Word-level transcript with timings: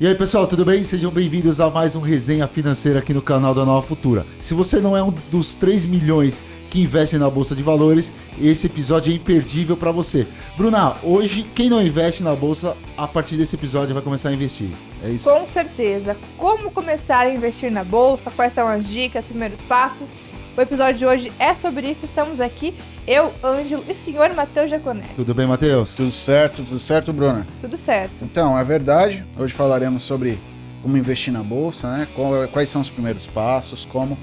E 0.00 0.06
aí 0.06 0.14
pessoal, 0.14 0.46
tudo 0.46 0.64
bem? 0.64 0.84
Sejam 0.84 1.10
bem-vindos 1.10 1.60
a 1.60 1.68
mais 1.68 1.96
um 1.96 2.00
Resenha 2.00 2.46
Financeira 2.46 3.00
aqui 3.00 3.12
no 3.12 3.20
canal 3.20 3.52
da 3.52 3.64
Nova 3.64 3.84
Futura. 3.84 4.24
Se 4.40 4.54
você 4.54 4.78
não 4.78 4.96
é 4.96 5.02
um 5.02 5.12
dos 5.28 5.54
3 5.54 5.84
milhões 5.86 6.44
que 6.70 6.80
investem 6.80 7.18
na 7.18 7.28
Bolsa 7.28 7.52
de 7.52 7.64
Valores, 7.64 8.14
esse 8.40 8.68
episódio 8.68 9.12
é 9.12 9.16
imperdível 9.16 9.76
para 9.76 9.90
você. 9.90 10.24
Bruna, 10.56 10.94
hoje 11.02 11.44
quem 11.52 11.68
não 11.68 11.82
investe 11.82 12.22
na 12.22 12.32
Bolsa, 12.36 12.76
a 12.96 13.08
partir 13.08 13.36
desse 13.36 13.56
episódio 13.56 13.92
vai 13.92 14.00
começar 14.00 14.28
a 14.28 14.32
investir. 14.32 14.68
É 15.02 15.10
isso? 15.10 15.28
Com 15.28 15.44
certeza. 15.48 16.16
Como 16.36 16.70
começar 16.70 17.26
a 17.26 17.34
investir 17.34 17.72
na 17.72 17.82
Bolsa, 17.82 18.30
quais 18.30 18.52
são 18.52 18.68
as 18.68 18.86
dicas, 18.86 19.24
primeiros 19.24 19.60
passos. 19.62 20.10
O 20.58 20.60
episódio 20.60 20.98
de 20.98 21.06
hoje 21.06 21.32
é 21.38 21.54
sobre 21.54 21.88
isso. 21.88 22.04
Estamos 22.04 22.40
aqui, 22.40 22.74
eu, 23.06 23.32
Ângelo 23.44 23.84
e 23.86 23.92
o 23.92 23.94
senhor 23.94 24.34
Matheus 24.34 24.68
Jaconé. 24.68 25.04
Tudo 25.14 25.32
bem, 25.32 25.46
Matheus? 25.46 25.94
Tudo 25.94 26.10
certo, 26.10 26.64
tudo 26.64 26.80
certo, 26.80 27.12
Bruna? 27.12 27.46
Tudo 27.60 27.76
certo. 27.76 28.24
Então, 28.24 28.58
é 28.58 28.64
verdade. 28.64 29.24
Hoje 29.38 29.54
falaremos 29.54 30.02
sobre 30.02 30.36
como 30.82 30.96
investir 30.96 31.32
na 31.32 31.44
bolsa, 31.44 31.98
né? 31.98 32.08
Quais 32.50 32.68
são 32.68 32.80
os 32.80 32.90
primeiros 32.90 33.24
passos, 33.28 33.84
como 33.84 34.18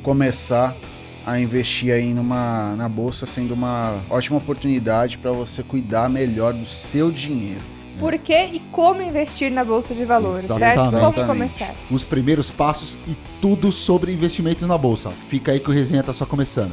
começar 0.00 0.76
a 1.26 1.40
investir 1.40 1.92
aí 1.92 2.14
numa 2.14 2.76
na 2.76 2.88
bolsa, 2.88 3.26
sendo 3.26 3.52
uma 3.52 4.00
ótima 4.08 4.38
oportunidade 4.38 5.18
para 5.18 5.32
você 5.32 5.60
cuidar 5.60 6.08
melhor 6.08 6.52
do 6.52 6.66
seu 6.66 7.10
dinheiro. 7.10 7.62
Por 8.00 8.16
que 8.16 8.46
e 8.46 8.60
como 8.72 9.02
investir 9.02 9.52
na 9.52 9.62
bolsa 9.62 9.94
de 9.94 10.06
valores, 10.06 10.46
certo? 10.46 10.84
Como 10.84 10.96
Exatamente. 10.96 11.26
começar? 11.26 11.74
Os 11.90 12.02
primeiros 12.02 12.50
passos 12.50 12.96
e 13.06 13.14
tudo 13.42 13.70
sobre 13.70 14.10
investimentos 14.10 14.66
na 14.66 14.78
Bolsa. 14.78 15.10
Fica 15.28 15.52
aí 15.52 15.60
que 15.60 15.68
o 15.68 15.72
Resenha 15.72 16.02
tá 16.02 16.12
só 16.12 16.24
começando. 16.24 16.72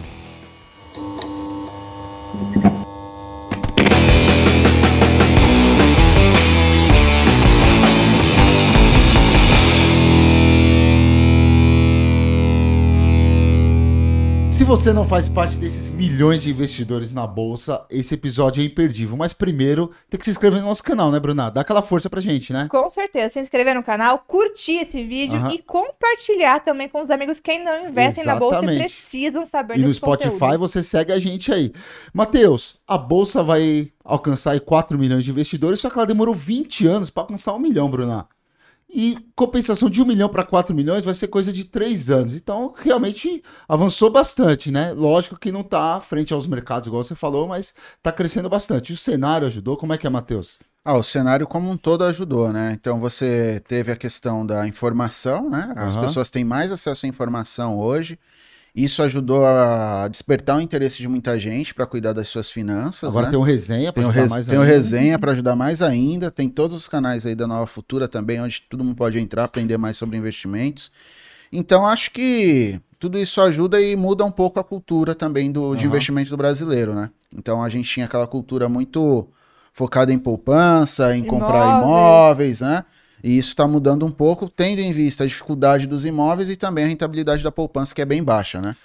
Se 14.50 14.64
você 14.64 14.94
não 14.94 15.04
faz 15.04 15.28
parte 15.28 15.58
desses 15.58 15.87
milhões 15.98 16.44
de 16.44 16.52
investidores 16.52 17.14
na 17.14 17.26
bolsa, 17.26 17.84
esse 17.90 18.14
episódio 18.14 18.62
é 18.62 18.66
imperdível. 18.66 19.18
Mas 19.18 19.34
primeiro, 19.34 19.92
tem 20.10 20.18
que 20.20 20.26
se 20.26 20.32
inscrever 20.32 20.62
no 20.62 20.68
nosso 20.68 20.84
canal, 20.84 21.12
né, 21.12 21.20
Bruna? 21.20 21.50
Dá 21.50 21.62
aquela 21.62 21.82
força 21.82 22.10
pra 22.10 22.22
gente, 22.22 22.54
né? 22.54 22.68
Com 22.70 22.90
certeza, 22.92 23.34
se 23.34 23.40
inscrever 23.42 23.74
no 23.76 23.84
canal, 23.84 24.20
curtir 24.28 24.78
esse 24.78 25.04
vídeo 25.04 25.38
Aham. 25.38 25.52
e 25.52 25.58
compartilhar 25.62 26.60
também 26.64 26.88
com 26.88 27.02
os 27.02 27.10
amigos 27.10 27.40
que 27.40 27.52
ainda 27.52 27.80
não 27.80 27.90
investem 27.90 28.24
na 28.24 28.36
bolsa 28.36 28.58
e 28.58 28.60
Exatamente. 28.60 28.84
precisam 28.84 29.46
saber 29.46 29.78
E 29.78 29.82
no 29.82 29.94
Spotify 29.94 30.30
conteúdo. 30.30 30.60
você 30.60 30.84
segue 30.84 31.12
a 31.12 31.20
gente 31.20 31.52
aí. 31.52 31.74
Matheus, 32.14 32.80
a 32.88 32.98
bolsa 32.98 33.44
vai 33.44 33.92
alcançar 34.04 34.52
aí 34.52 34.60
4 34.60 34.98
milhões 34.98 35.26
de 35.26 35.32
investidores, 35.32 35.80
só 35.80 35.90
que 35.90 35.98
ela 35.98 36.06
demorou 36.06 36.34
20 36.36 36.86
anos 36.88 37.10
para 37.10 37.24
alcançar 37.24 37.54
um 37.54 37.60
milhão, 37.60 37.90
Bruna. 37.90 38.28
E 38.90 39.18
compensação 39.36 39.90
de 39.90 40.02
1 40.02 40.06
milhão 40.06 40.30
para 40.30 40.46
4 40.46 40.74
milhões 40.74 41.04
vai 41.04 41.14
ser 41.14 41.28
coisa 41.28 41.52
de 41.52 41.66
3 41.66 42.10
anos. 42.10 42.34
Então, 42.36 42.74
realmente 42.78 43.44
avançou 43.68 44.10
bastante, 44.10 44.72
né? 44.72 44.94
Lógico 44.94 45.38
que 45.38 45.52
não 45.52 45.64
tá 45.64 46.00
frente 46.00 46.34
aos 46.34 46.48
mercados, 46.48 46.88
igual 46.88 47.04
você 47.04 47.16
falou, 47.16 47.48
mas 47.48 47.74
tá 48.02 48.12
crescendo 48.12 48.50
bastante. 48.50 48.92
E 48.92 48.94
o 48.94 48.98
cenário 48.98 49.46
ajudou? 49.48 49.76
Como 49.78 49.94
é 49.94 49.98
que 49.98 50.08
é, 50.08 50.10
Matheus? 50.10 50.58
Ah, 50.86 50.96
o 50.98 51.04
cenário 51.04 51.46
como 51.46 51.70
um 51.70 51.76
todo 51.76 52.06
ajudou, 52.06 52.54
né? 52.54 52.72
Então 52.72 52.98
você 52.98 53.62
teve 53.68 53.92
a 53.92 53.96
questão 53.96 54.46
da 54.46 54.66
informação, 54.66 55.50
né? 55.50 55.74
As 55.76 55.98
Aham. 55.98 56.06
pessoas 56.06 56.32
têm 56.32 56.46
mais 56.46 56.72
acesso 56.72 57.06
à 57.06 57.10
informação 57.10 57.78
hoje. 57.78 58.18
Isso 58.78 59.02
ajudou 59.02 59.44
a 59.44 60.08
despertar 60.08 60.56
o 60.58 60.62
interesse 60.62 60.98
de 61.00 61.08
muita 61.08 61.40
gente 61.40 61.74
para 61.74 61.88
cuidar 61.88 62.14
das 62.14 62.28
suas 62.28 62.48
finanças. 62.52 63.10
Agora 63.10 63.26
né? 63.26 63.32
tem 63.32 63.40
o 63.40 63.42
resenha 63.42 63.92
para 63.92 64.04
o, 64.04 64.06
ajudar 64.10 64.22
res- 64.22 64.32
mais 64.32 64.46
tem 64.48 64.56
o 64.56 64.62
ainda. 64.62 64.74
resenha 64.74 65.18
para 65.18 65.32
ajudar 65.32 65.56
mais 65.56 65.82
ainda. 65.82 66.30
Tem 66.30 66.48
todos 66.48 66.78
os 66.78 66.88
canais 66.88 67.26
aí 67.26 67.34
da 67.34 67.48
Nova 67.48 67.66
Futura 67.66 68.08
também, 68.08 68.40
onde 68.40 68.62
todo 68.70 68.84
mundo 68.84 68.96
pode 68.96 69.18
entrar, 69.18 69.46
aprender 69.46 69.78
mais 69.80 69.98
sobre 69.98 70.16
investimentos. 70.16 70.92
Então, 71.52 71.88
acho 71.88 72.12
que 72.12 72.80
tudo 73.00 73.18
isso 73.18 73.42
ajuda 73.42 73.82
e 73.82 73.96
muda 73.96 74.24
um 74.24 74.30
pouco 74.32 74.60
a 74.60 74.64
cultura 74.64 75.16
também 75.16 75.52
do, 75.52 75.76
de 75.76 75.88
investimento 75.88 76.30
do 76.30 76.38
brasileiro, 76.38 76.94
né? 76.94 77.10
Então, 77.36 77.64
a 77.64 77.70
gente 77.70 77.90
tinha 77.90 78.06
aquela 78.06 78.28
cultura 78.28 78.70
muito 78.70 79.28
focada 79.74 80.14
em 80.14 80.20
poupança, 80.20 81.16
em 81.18 81.24
comprar 81.24 81.66
Imóveis. 81.66 81.82
imóveis, 81.84 82.62
né? 82.62 82.86
E 83.24 83.38
isso 83.38 83.50
está 83.50 83.68
mudando 83.68 84.06
um 84.06 84.12
pouco, 84.12 84.50
tendo 84.50 84.80
em 84.80 84.92
vista 84.92 85.24
a 85.24 85.28
dificuldade 85.28 85.88
dos 85.88 86.06
imóveis 86.06 86.50
e 86.50 86.56
também 86.56 86.86
a 86.86 86.88
rentabilidade 86.88 87.44
da 87.44 87.52
poupança, 87.52 87.94
que 87.94 88.02
é 88.02 88.06
bem 88.06 88.24
baixa, 88.24 88.62
né? 88.62 88.76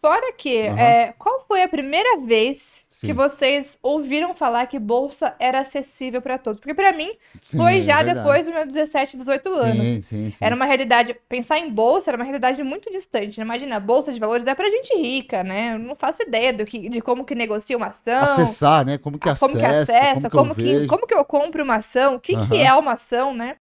Fora 0.00 0.32
que, 0.32 0.66
Aham. 0.66 0.78
é, 0.78 1.14
qual 1.18 1.44
foi 1.46 1.62
a 1.62 1.68
primeira 1.68 2.18
vez 2.20 2.84
Sim. 2.88 3.08
que 3.08 3.12
vocês 3.12 3.78
ouviram 3.82 4.34
falar 4.34 4.66
que 4.66 4.78
bolsa 4.78 5.34
era 5.38 5.60
acessível 5.60 6.22
para 6.22 6.38
todos? 6.38 6.58
Porque 6.60 6.72
para 6.74 6.92
mim 6.92 7.10
Sim, 7.40 7.58
foi 7.58 7.80
é 7.80 7.82
já 7.82 7.96
verdade. 8.02 8.18
depois 8.18 8.46
dos 8.46 8.54
meus 8.54 8.66
17, 8.68 9.18
18 9.18 9.48
anos. 9.52 9.88
Sim, 9.88 10.00
sim, 10.00 10.30
sim. 10.30 10.38
Era 10.40 10.56
uma 10.56 10.64
realidade, 10.64 11.14
pensar 11.28 11.58
em 11.58 11.70
bolsa 11.70 12.10
era 12.10 12.16
uma 12.16 12.24
realidade 12.24 12.62
muito 12.62 12.90
distante. 12.90 13.38
né? 13.38 13.44
Imagina, 13.44 13.78
bolsa 13.78 14.10
de 14.10 14.18
valores 14.18 14.46
é 14.46 14.54
pra 14.54 14.70
gente 14.70 14.96
rica, 14.96 15.44
né? 15.44 15.74
Eu 15.74 15.78
não 15.78 15.94
faço 15.94 16.22
ideia 16.22 16.50
do 16.52 16.64
que, 16.64 16.88
de 16.88 17.02
como 17.02 17.24
que 17.24 17.34
negocia 17.34 17.76
uma 17.76 17.88
ação, 17.88 18.22
Acessar, 18.24 18.86
né? 18.86 18.96
Como 18.96 19.18
que 19.18 19.28
ah, 19.28 19.32
acessa, 19.32 19.46
como 19.46 19.58
que 19.60 19.66
acessa, 19.66 20.30
como, 20.30 20.54
que, 20.54 20.62
vejo. 20.62 20.88
como 20.88 21.06
que 21.06 21.14
eu 21.14 21.24
compro 21.26 21.62
uma 21.62 21.76
ação, 21.76 22.14
o 22.14 22.20
que, 22.20 22.32
que 22.32 22.54
Aham. 22.54 22.66
é 22.66 22.72
uma 22.74 22.92
ação, 22.94 23.34
né? 23.34 23.56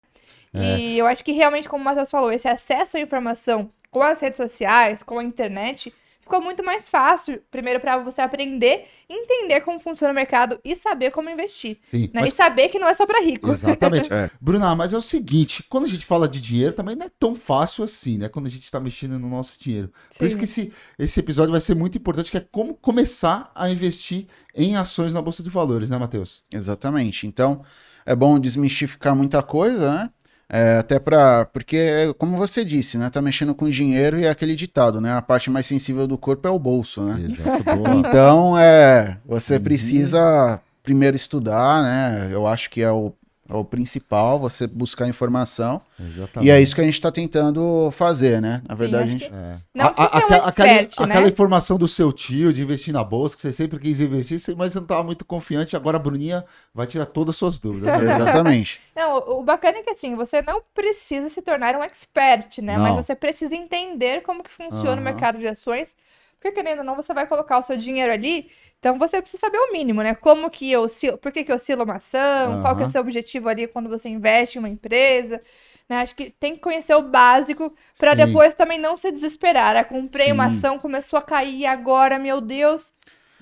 É. 0.53 0.79
E 0.79 0.97
eu 0.97 1.05
acho 1.05 1.23
que 1.23 1.31
realmente, 1.31 1.69
como 1.69 1.81
o 1.81 1.85
Matheus 1.85 2.09
falou, 2.09 2.31
esse 2.31 2.47
acesso 2.47 2.97
à 2.97 2.99
informação 2.99 3.69
com 3.91 4.01
as 4.01 4.19
redes 4.19 4.37
sociais, 4.37 5.03
com 5.03 5.19
a 5.19 5.23
internet, 5.23 5.93
ficou 6.29 6.41
muito 6.41 6.63
mais 6.63 6.87
fácil, 6.87 7.41
primeiro, 7.49 7.79
para 7.79 7.97
você 7.97 8.21
aprender, 8.21 8.85
entender 9.09 9.61
como 9.61 9.79
funciona 9.79 10.11
o 10.13 10.15
mercado 10.15 10.59
e 10.63 10.75
saber 10.75 11.09
como 11.09 11.27
investir. 11.27 11.79
Sim, 11.81 12.01
Né? 12.13 12.21
mas 12.21 12.31
E 12.31 12.35
saber 12.35 12.69
que 12.69 12.77
não 12.77 12.87
é 12.87 12.93
só 12.93 13.05
para 13.05 13.23
rico. 13.23 13.51
Exatamente. 13.51 14.09
É. 14.13 14.29
Bruna, 14.39 14.75
mas 14.75 14.93
é 14.93 14.97
o 14.97 15.01
seguinte, 15.01 15.63
quando 15.69 15.85
a 15.85 15.87
gente 15.87 16.05
fala 16.05 16.27
de 16.27 16.41
dinheiro, 16.41 16.73
também 16.73 16.95
não 16.95 17.05
é 17.05 17.09
tão 17.19 17.35
fácil 17.35 17.83
assim, 17.83 18.17
né? 18.17 18.27
Quando 18.27 18.45
a 18.47 18.49
gente 18.49 18.69
tá 18.71 18.79
mexendo 18.79 19.17
no 19.17 19.29
nosso 19.29 19.59
dinheiro. 19.61 19.91
Por 20.17 20.25
isso 20.25 20.33
Sim. 20.33 20.39
que 20.39 20.45
esse, 20.45 20.73
esse 20.97 21.19
episódio 21.19 21.51
vai 21.51 21.61
ser 21.61 21.75
muito 21.75 21.97
importante, 21.97 22.29
que 22.31 22.37
é 22.37 22.45
como 22.51 22.75
começar 22.75 23.51
a 23.55 23.69
investir 23.69 24.27
em 24.53 24.75
ações 24.75 25.13
na 25.13 25.21
Bolsa 25.21 25.41
de 25.41 25.49
Valores, 25.49 25.89
né, 25.89 25.97
Matheus? 25.97 26.41
Exatamente. 26.51 27.27
Então, 27.27 27.63
é 28.05 28.15
bom 28.15 28.39
desmistificar 28.39 29.15
muita 29.15 29.41
coisa, 29.43 29.93
né? 29.93 30.09
É, 30.51 30.77
até 30.77 30.97
para 30.99 31.45
porque 31.45 32.13
como 32.17 32.35
você 32.35 32.65
disse, 32.65 32.97
né, 32.97 33.09
tá 33.09 33.21
mexendo 33.21 33.53
com 33.53 33.69
dinheiro 33.69 34.19
e 34.19 34.25
é 34.25 34.29
aquele 34.29 34.55
ditado, 34.55 34.99
né, 34.99 35.13
a 35.13 35.21
parte 35.21 35.47
mais 35.49 35.67
sensível 35.67 36.07
do 36.07 36.17
corpo 36.17 36.47
é 36.47 36.51
o 36.51 36.57
bolso, 36.57 37.03
né? 37.03 37.19
Exato, 37.23 37.63
boa. 37.63 37.89
Então, 37.95 38.57
é, 38.57 39.17
você 39.25 39.55
Uhum. 39.57 39.61
precisa 39.61 40.59
primeiro 40.81 41.15
estudar, 41.15 41.83
né? 41.83 42.29
Eu 42.31 42.47
acho 42.47 42.69
que 42.71 42.81
é 42.81 42.91
o, 42.91 43.13
é 43.49 43.53
o 43.55 43.65
principal, 43.65 44.37
você 44.39 44.67
buscar 44.67 45.07
informação. 45.07 45.81
Exatamente. 45.99 46.47
E 46.47 46.51
é 46.51 46.61
isso 46.61 46.75
que 46.75 46.81
a 46.81 46.83
gente 46.83 46.93
está 46.93 47.11
tentando 47.11 47.89
fazer, 47.91 48.39
né? 48.41 48.61
Na 48.67 48.75
Sim, 48.75 48.79
verdade, 48.79 49.03
a 49.03 49.07
gente 49.07 49.27
que- 49.29 49.35
É. 49.35 49.57
Não 49.73 49.85
A- 49.87 49.93
que 49.93 50.01
a- 50.01 50.05
você 50.09 50.17
aquela, 50.17 50.47
aquela- 50.47 50.69
expert, 50.69 50.99
né? 50.99 51.05
aquela 51.15 51.27
informação 51.27 51.77
do 51.77 51.87
seu 51.87 52.11
tio 52.13 52.53
de 52.53 52.61
investir 52.61 52.93
na 52.93 53.03
bolsa, 53.03 53.35
que 53.35 53.41
você 53.41 53.51
sempre 53.51 53.79
quis 53.79 53.99
investir, 53.99 54.39
mas 54.55 54.71
você 54.73 54.77
não 54.79 54.85
estava 54.85 55.03
muito 55.03 55.25
confiante. 55.25 55.75
Agora 55.75 55.97
a 55.97 55.99
Bruninha 55.99 56.45
vai 56.73 56.85
tirar 56.85 57.05
todas 57.07 57.35
as 57.35 57.37
suas 57.39 57.59
dúvidas. 57.59 57.87
né? 58.01 58.09
exatamente. 58.45 58.79
Não, 58.95 59.17
o 59.39 59.43
bacana 59.43 59.79
é 59.79 59.83
que 59.83 59.89
assim, 59.91 60.15
você 60.15 60.41
não 60.41 60.61
precisa 60.73 61.27
se 61.29 61.41
tornar 61.41 61.75
um 61.75 61.83
expert, 61.83 62.59
né? 62.61 62.77
Não. 62.77 62.83
Mas 62.83 63.05
você 63.05 63.15
precisa 63.15 63.55
entender 63.55 64.21
como 64.21 64.43
que 64.43 64.51
funciona 64.51 64.91
Aham. 64.91 65.01
o 65.01 65.03
mercado 65.03 65.39
de 65.39 65.47
ações. 65.47 65.95
Porque, 66.39 66.51
querendo 66.53 66.79
ou 66.79 66.85
não, 66.85 66.95
você 66.95 67.13
vai 67.13 67.27
colocar 67.27 67.59
o 67.59 67.63
seu 67.63 67.75
dinheiro 67.77 68.11
ali. 68.11 68.49
Então 68.79 68.97
você 68.97 69.21
precisa 69.21 69.41
saber 69.41 69.57
o 69.57 69.73
mínimo, 69.73 70.01
né? 70.01 70.15
Como 70.15 70.49
que 70.49 70.75
oscila, 70.77 71.17
por 71.17 71.31
que, 71.31 71.43
que 71.43 71.51
oscila 71.51 71.83
uma 71.83 71.97
ação, 71.97 72.61
qual 72.61 72.75
que 72.75 72.83
é 72.83 72.85
o 72.85 72.89
seu 72.89 73.01
objetivo 73.01 73.49
ali 73.49 73.67
quando 73.67 73.89
você 73.89 74.07
investe 74.07 74.57
em 74.57 74.59
uma 74.59 74.69
empresa. 74.69 75.41
Né? 75.89 75.97
Acho 75.97 76.15
que 76.15 76.29
tem 76.29 76.53
que 76.53 76.61
conhecer 76.61 76.95
o 76.95 77.01
básico 77.01 77.73
para 77.97 78.13
depois 78.13 78.55
também 78.55 78.77
não 78.77 78.95
se 78.95 79.11
desesperar. 79.11 79.75
Ah, 79.75 79.83
comprei 79.83 80.31
uma 80.31 80.49
Sim. 80.49 80.57
ação, 80.57 80.79
começou 80.79 81.19
a 81.19 81.21
cair 81.21 81.65
agora, 81.65 82.17
meu 82.19 82.39
Deus. 82.39 82.93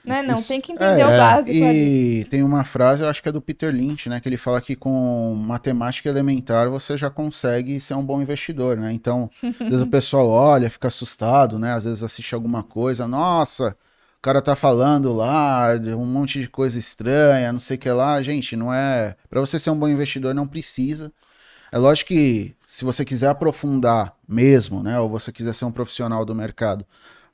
Né? 0.08 0.24
Não, 0.24 0.40
Isso- 0.40 0.48
tem 0.48 0.62
que 0.62 0.72
entender 0.72 1.04
o 1.06 1.10
é, 1.10 1.18
básico 1.18 1.58
ali. 1.66 2.20
E 2.22 2.26
tem 2.26 2.42
uma 2.44 2.64
frase, 2.64 3.04
eu 3.04 3.10
acho 3.10 3.22
que 3.22 3.30
é 3.30 3.32
do 3.32 3.42
Peter 3.42 3.74
Lynch, 3.74 4.08
né? 4.10 4.20
Que 4.20 4.30
ele 4.30 4.38
fala 4.38 4.62
que 4.62 4.76
com 4.76 5.36
matemática 5.36 6.08
elementar 6.10 6.70
você 6.70 6.96
já 6.98 7.10
consegue 7.10 7.80
ser 7.80 7.94
um 7.96 8.04
bom 8.06 8.22
investidor, 8.22 8.78
né? 8.78 8.92
Então, 8.94 9.30
às 9.44 9.58
vezes 9.70 9.82
o 9.82 9.88
pessoal 9.92 10.28
olha, 10.30 10.70
fica 10.70 10.88
assustado, 10.88 11.60
né? 11.60 11.74
Às 11.74 11.84
vezes 11.84 12.04
assiste 12.04 12.34
alguma 12.34 12.64
coisa, 12.64 13.08
nossa, 13.08 13.76
o 14.18 14.22
cara 14.22 14.42
tá 14.42 14.56
falando 14.56 15.14
lá 15.14 15.78
de 15.78 15.94
um 15.94 16.06
monte 16.06 16.40
de 16.40 16.48
coisa 16.50 16.80
estranha, 16.80 17.52
não 17.54 17.60
sei 17.60 17.76
o 17.78 17.80
que 17.80 17.90
lá. 17.90 18.22
Gente, 18.22 18.56
não 18.56 18.74
é. 18.74 19.16
Pra 19.30 19.40
você 19.42 19.60
ser 19.60 19.70
um 19.70 19.78
bom 19.78 19.88
investidor, 19.90 20.34
não 20.34 20.48
precisa. 20.48 21.12
É 21.72 21.78
lógico 21.78 22.08
que 22.10 22.56
se 22.66 22.86
você 22.86 23.04
quiser 23.04 23.28
aprofundar 23.30 24.14
mesmo, 24.28 24.82
né? 24.82 25.00
Ou 25.00 25.10
você 25.10 25.32
quiser 25.34 25.54
ser 25.54 25.66
um 25.66 25.72
profissional 25.72 26.24
do 26.24 26.34
mercado, 26.34 26.86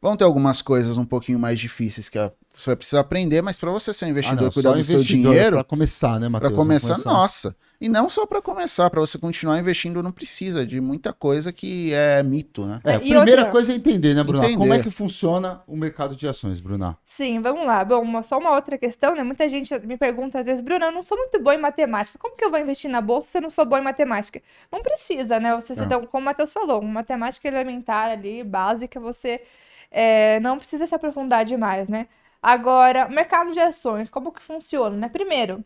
vão 0.02 0.18
ter 0.18 0.24
algumas 0.24 0.62
coisas 0.62 0.98
um 0.98 1.06
pouquinho 1.06 1.38
mais 1.40 1.60
difíceis 1.60 2.10
que, 2.10 2.18
a- 2.20 2.32
você 2.56 2.70
vai 2.70 2.76
precisar 2.76 3.00
aprender, 3.02 3.42
mas 3.42 3.58
para 3.58 3.72
você 3.72 3.92
ser 3.94 4.06
um 4.06 4.08
Ah, 4.10 4.12
investidor 4.12 4.42
não, 4.44 4.50
e 4.50 4.54
cuidar 4.54 4.72
do 4.74 4.84
seu 4.84 4.96
investidor, 4.96 5.32
dinheiro, 5.34 5.56
Pra 5.58 5.64
começar, 5.64 6.20
né, 6.20 6.30
Matheus? 6.30 6.52
para 6.54 6.64
Vamos 6.64 6.82
começar, 6.84 7.10
nossa. 7.10 7.56
E 7.82 7.90
não 7.90 8.08
só 8.08 8.26
para 8.26 8.42
começar, 8.42 8.90
para 8.90 9.02
você 9.02 9.18
continuar 9.18 9.60
investindo, 9.60 10.02
não 10.02 10.12
precisa 10.12 10.66
de 10.66 10.80
muita 10.80 11.12
coisa 11.12 11.52
que 11.52 11.92
é 11.94 12.24
mito, 12.24 12.66
né? 12.66 12.80
É, 12.84 12.94
a 12.94 12.96
E 12.96 13.00
primeira 13.00 13.42
outra- 13.42 13.52
coisa 13.52 13.74
é 13.74 13.76
entender, 13.76 14.14
né, 14.14 14.24
Bruna? 14.24 14.46
Entender. 14.46 14.58
Como 14.58 14.74
é 14.74 14.80
que 14.82 14.90
funciona 14.90 15.62
o 15.68 15.76
mercado 15.76 16.16
de 16.16 16.26
ações, 16.26 16.62
Bruna? 16.62 16.98
Sim, 17.04 17.42
vamos 17.42 17.66
lá. 17.66 17.84
Bom, 17.84 18.02
uma- 18.02 18.24
só 18.24 18.38
uma 18.38 18.52
outra 18.56 18.78
questão, 18.78 19.16
né? 19.16 19.24
Muita 19.24 19.50
gente 19.50 19.78
me 19.80 19.98
pergunta 19.98 20.40
às 20.40 20.46
vezes, 20.46 20.62
Bruna, 20.62 20.86
eu 20.86 20.92
não 20.94 21.04
sou 21.04 21.18
muito 21.18 21.42
boa 21.42 21.56
em 21.56 21.60
matemática. 21.60 22.18
Como 22.18 22.38
que 22.38 22.46
eu 22.46 22.50
vou 22.52 22.60
investir 22.60 22.90
na 22.90 23.02
bolsa 23.02 23.28
se 23.32 23.38
eu 23.38 23.42
não 23.42 23.50
sou 23.50 23.66
boa 23.66 23.82
em 23.82 23.84
matemática? 23.84 24.42
Não 24.72 24.82
precisa, 24.82 25.40
né? 25.40 25.54
Você, 25.56 25.74
É. 25.74 25.84
então, 25.84 26.06
como 26.06 26.22
o 26.22 26.26
Matheus 26.26 26.54
falou, 26.54 26.80
uma 26.80 26.92
matemática 26.94 27.48
elementar 27.48 28.12
ali, 28.12 28.44
básica, 28.46 28.98
você 29.00 29.42
é, 29.92 30.40
não 30.40 30.58
precisa 30.58 30.88
se 30.88 30.96
aprofundar 30.96 31.44
demais, 31.46 31.90
né? 31.90 32.08
Agora, 32.44 33.08
o 33.08 33.12
mercado 33.14 33.54
de 33.54 33.62
ações, 33.62 34.10
como 34.10 34.34
que 34.34 34.44
funciona, 34.44 34.98
né? 34.98 35.10
Primeiro, 35.10 35.66